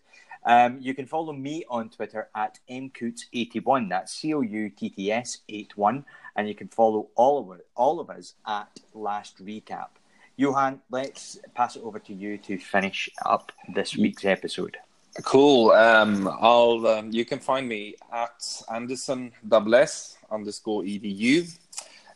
[0.44, 3.90] Um, you can follow me on Twitter at mcoutts81.
[3.90, 6.04] That's C O U T T S 81.
[6.36, 9.88] And you can follow all of all of us at Last Recap.
[10.36, 14.78] Johan, let's pass it over to you to finish up this week's episode.
[15.22, 15.72] Cool.
[15.72, 16.86] Um, I'll.
[16.86, 19.32] Um, you can find me at Anderson
[19.74, 21.58] S underscore edu.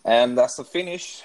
[0.04, 1.22] And as a finish,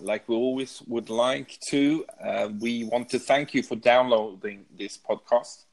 [0.00, 4.98] like we always would like to, uh, we want to thank you for downloading this
[4.98, 5.64] podcast.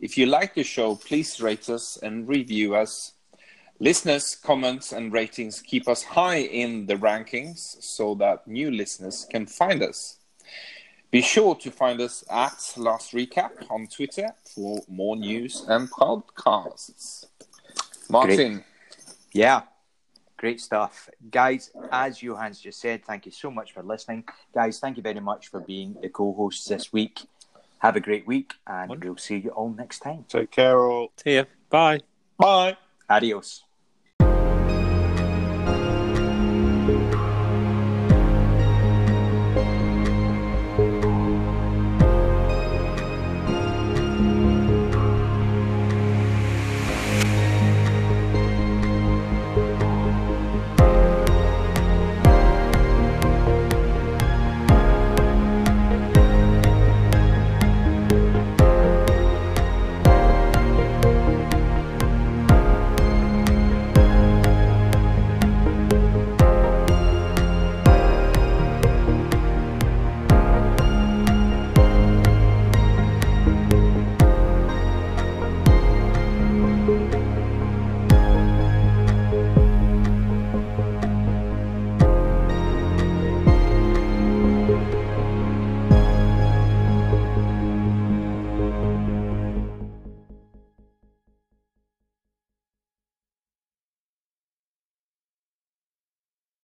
[0.00, 3.12] If you like the show, please rate us and review us.
[3.78, 9.46] Listeners' comments and ratings keep us high in the rankings so that new listeners can
[9.46, 10.19] find us.
[11.10, 17.26] Be sure to find us at Last Recap on Twitter for more news and podcasts.
[18.08, 18.52] Martin.
[18.54, 18.64] Great.
[19.32, 19.62] Yeah,
[20.36, 21.08] great stuff.
[21.30, 24.24] Guys, as Johannes just said, thank you so much for listening.
[24.54, 27.20] Guys, thank you very much for being the co hosts this week.
[27.78, 29.14] Have a great week, and Wonderful.
[29.14, 30.24] we'll see you all next time.
[30.28, 31.12] Take care, all.
[31.16, 31.44] See ya.
[31.70, 32.00] Bye.
[32.38, 32.76] Bye.
[33.08, 33.64] Adios.